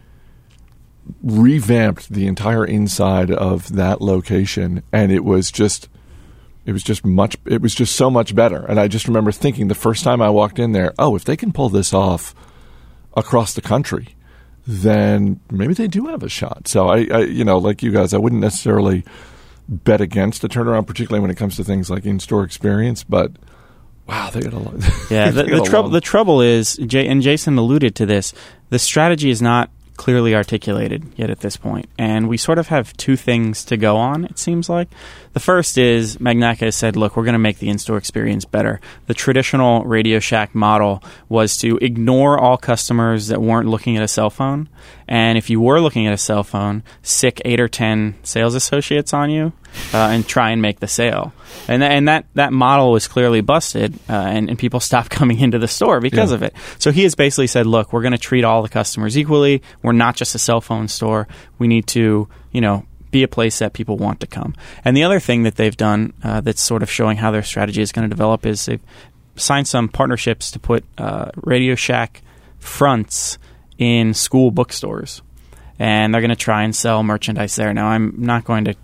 revamped 1.23 2.09
the 2.11 2.27
entire 2.27 2.65
inside 2.65 3.31
of 3.31 3.75
that 3.75 4.01
location, 4.01 4.83
and 4.93 5.13
it 5.13 5.25
was 5.25 5.51
just. 5.51 5.89
It 6.67 6.73
was 6.73 6.83
just 6.83 7.03
much. 7.03 7.35
It 7.47 7.63
was 7.63 7.75
just 7.75 7.97
so 7.97 8.11
much 8.11 8.35
better, 8.35 8.63
and 8.67 8.79
I 8.79 8.89
just 8.89 9.09
remember 9.09 9.33
thinking 9.33 9.69
the 9.69 9.75
first 9.75 10.05
time 10.05 10.21
I 10.21 10.29
walked 10.29 10.59
in 10.59 10.73
there, 10.73 10.93
oh, 10.99 11.17
if 11.17 11.25
they 11.25 11.35
can 11.35 11.51
pull 11.51 11.71
this 11.71 11.95
off 11.95 12.35
across 13.17 13.55
the 13.55 13.63
country, 13.63 14.17
then 14.67 15.41
maybe 15.51 15.73
they 15.73 15.89
do 15.89 16.09
have 16.09 16.23
a 16.23 16.29
shot. 16.29 16.69
So 16.69 16.89
I, 16.89 17.07
I, 17.11 17.19
you 17.21 17.43
know, 17.43 17.57
like 17.57 17.83
you 17.83 17.91
guys, 17.91 18.13
I 18.13 18.19
wouldn't 18.19 18.43
necessarily 18.43 19.03
bet 19.67 20.03
against 20.03 20.45
a 20.45 20.49
turnaround, 20.49 20.87
particularly 20.87 21.23
when 21.23 21.31
it 21.31 21.37
comes 21.37 21.57
to 21.57 21.65
things 21.65 21.89
like 21.89 22.05
in-store 22.05 22.45
experience. 22.45 23.03
But 23.03 23.33
wow, 24.07 24.29
they 24.31 24.41
got 24.41 24.53
a 24.53 24.59
lot. 24.59 24.75
Yeah, 25.11 25.31
the, 25.31 25.45
the 25.45 25.63
trouble 25.63 25.89
the 25.89 26.03
trouble 26.03 26.43
is, 26.43 26.77
Jay, 26.77 27.07
and 27.07 27.23
Jason 27.23 27.57
alluded 27.57 27.95
to 27.97 28.07
this. 28.07 28.35
The 28.69 28.79
strategy 28.79 29.31
is 29.31 29.41
not 29.41 29.71
clearly 29.99 30.35
articulated 30.35 31.05
yet 31.17 31.29
at 31.29 31.41
this 31.41 31.59
point, 31.59 31.87
and 31.99 32.29
we 32.29 32.39
sort 32.39 32.57
of 32.59 32.69
have 32.69 32.97
two 32.97 33.17
things 33.17 33.65
to 33.67 33.77
go 33.77 33.97
on. 33.99 34.25
It 34.25 34.39
seems 34.39 34.71
like 34.71 34.89
the 35.35 35.41
first 35.41 35.77
is 35.77 36.17
Magnacca 36.17 36.61
has 36.61 36.77
said, 36.77 36.97
"Look, 36.97 37.17
we're 37.17 37.25
going 37.25 37.35
to 37.35 37.39
make 37.39 37.59
the 37.59 37.69
in-store 37.69 37.99
experience 37.99 38.47
better." 38.47 38.81
The 39.07 39.15
traditional 39.15 39.85
Radio 39.85 40.21
Shack 40.21 40.55
model 40.55 41.03
was 41.29 41.59
to 41.59 41.77
ignore 41.83 42.39
all 42.39 42.57
customers 42.57 43.27
that 43.27 43.43
weren't 43.43 43.69
looking 43.69 43.99
at 43.99 44.03
a 44.03 44.09
cell 44.09 44.31
phone, 44.31 44.69
and 45.09 45.39
if 45.39 45.49
you 45.51 45.61
were 45.61 45.81
looking 45.81 46.07
at 46.07 46.13
a 46.13 46.19
cell 46.19 46.45
phone, 46.45 46.83
sic 47.03 47.41
eight 47.45 47.61
or 47.61 47.69
ten 47.69 48.15
sales 48.23 48.55
associates 48.55 49.13
on 49.15 49.31
you 49.31 49.53
uh, 49.95 50.09
and 50.13 50.27
try 50.27 50.51
and 50.51 50.61
make 50.63 50.81
the 50.81 50.87
sale. 50.89 51.33
And, 51.67 51.81
tha- 51.83 51.87
and 51.89 52.09
that, 52.09 52.27
that 52.35 52.53
model 52.53 52.93
was 52.93 53.09
clearly 53.09 53.41
busted, 53.41 53.95
uh, 54.09 54.13
and, 54.13 54.49
and 54.51 54.59
people 54.59 54.81
stopped 54.89 55.11
coming 55.11 55.39
into 55.41 55.59
the 55.59 55.69
store 55.69 56.01
because 56.01 56.31
Yeah. 56.31 56.37
of 56.37 56.43
it. 56.43 56.55
So 56.79 56.91
he 56.93 57.03
has 57.05 57.15
basically 57.15 57.47
said, 57.47 57.67
look, 57.67 57.93
we're 57.93 58.03
going 58.03 58.13
to 58.13 58.19
treat 58.19 58.45
all 58.45 58.63
the 58.63 58.69
customers 58.69 59.17
equally. 59.19 59.63
We're 59.83 59.93
not 59.93 60.15
just 60.17 60.35
a 60.35 60.39
cell 60.39 60.61
phone 60.61 60.89
store. 60.89 61.27
We 61.59 61.69
need 61.69 61.87
to, 61.89 62.29
you 62.53 62.61
know, 62.61 62.85
be 63.11 63.23
a 63.23 63.29
place 63.29 63.59
that 63.61 63.73
people 63.73 63.97
want 63.97 64.21
to 64.21 64.27
come. 64.27 64.55
And 64.85 64.95
the 64.95 65.05
other 65.05 65.19
thing 65.21 65.45
that 65.45 65.57
they've 65.57 65.77
done 65.77 66.13
uh, 66.23 66.43
that's 66.43 66.61
sort 66.61 66.83
of 66.83 66.91
showing 66.91 67.17
how 67.17 67.31
their 67.31 67.43
strategy 67.43 67.81
is 67.81 67.91
going 67.93 68.03
to 68.09 68.15
develop 68.15 68.45
is 68.45 68.67
they've 68.67 68.83
signed 69.37 69.67
some 69.67 69.89
partnerships 69.89 70.51
to 70.51 70.59
put 70.59 70.85
uh, 70.99 71.31
Radio 71.37 71.75
Shack 71.75 72.21
fronts 72.59 73.39
in 73.79 74.13
school 74.13 74.51
bookstores. 74.51 75.23
And 75.79 76.13
they're 76.13 76.21
going 76.21 76.31
to 76.31 76.37
try 76.37 76.65
and 76.65 76.75
sell 76.75 77.03
merchandise 77.03 77.55
there. 77.57 77.73
Now, 77.73 77.87
I'm 77.87 78.15
not 78.19 78.45
going 78.45 78.65
to 78.65 78.75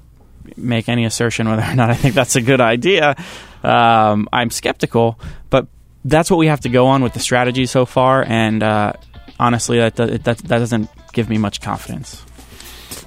make 0.57 0.88
any 0.88 1.04
assertion 1.04 1.48
whether 1.48 1.62
or 1.62 1.74
not 1.74 1.90
I 1.90 1.94
think 1.94 2.14
that's 2.14 2.37
a 2.37 2.40
good 2.40 2.61
idea. 2.61 3.16
Um, 3.64 4.28
I'm 4.33 4.50
skeptical, 4.50 5.18
but 5.50 5.66
that's 6.04 6.30
what 6.30 6.37
we 6.37 6.46
have 6.46 6.61
to 6.61 6.68
go 6.68 6.87
on 6.87 7.02
with 7.02 7.12
the 7.14 7.18
strategy 7.20 7.66
so 7.66 7.85
far. 7.85 8.24
And 8.24 8.62
uh, 8.62 8.92
honestly, 9.40 9.78
that, 9.78 9.96
that 9.96 10.22
that 10.22 10.42
doesn't 10.46 10.88
give 11.12 11.28
me 11.28 11.38
much 11.38 11.61
confidence. 11.61 12.24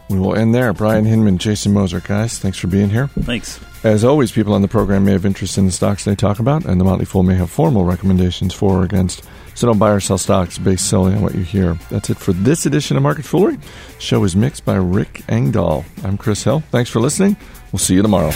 we 0.10 0.19
will 0.19 0.36
end 0.36 0.54
there. 0.54 0.73
Brian 0.73 1.06
Hinman, 1.06 1.38
Jason 1.38 1.73
Moser, 1.73 2.02
guys, 2.02 2.39
thanks 2.39 2.58
for 2.58 2.67
being 2.67 2.89
here. 2.89 3.08
Thanks. 3.08 3.60
As 3.84 4.04
always, 4.04 4.32
people 4.32 4.54
on 4.54 4.62
the 4.62 4.67
program 4.67 5.06
may 5.06 5.12
have 5.12 5.26
interest 5.26 5.58
in 5.58 5.65
the 5.65 5.71
stocks 5.71 6.04
they 6.04 6.15
talk 6.15 6.39
about, 6.39 6.65
and 6.65 6.82
the 6.82 6.86
Motley 6.86 7.06
Fool 7.06 7.23
may 7.23 7.36
have 7.36 7.50
formal 7.52 7.86
recommendations 7.86 8.54
for 8.54 8.80
or 8.80 8.84
against. 8.84 9.23
So 9.58 9.65
don't 9.65 9.80
buy 9.80 9.89
or 9.89 10.00
sell 10.00 10.20
stocks 10.20 10.60
based 10.60 10.88
solely 10.88 11.15
on 11.15 11.24
what 11.24 11.34
you 11.34 11.41
hear. 11.41 11.80
That's 11.89 12.12
it 12.12 12.17
for 12.20 12.32
this 12.32 12.67
edition 12.67 12.96
of 12.96 13.02
Market 13.02 13.26
Foolery. 13.26 13.56
The 13.56 14.00
show 14.00 14.24
is 14.24 14.36
mixed 14.36 14.63
by 14.65 14.76
Rick 14.76 15.24
Engdahl. 15.30 15.84
I'm 16.04 16.15
Chris 16.15 16.43
Hill. 16.43 16.60
Thanks 16.70 16.91
for 16.91 17.00
listening. 17.00 17.36
We'll 17.72 17.80
see 17.80 17.96
you 17.96 18.04
tomorrow. 18.04 18.30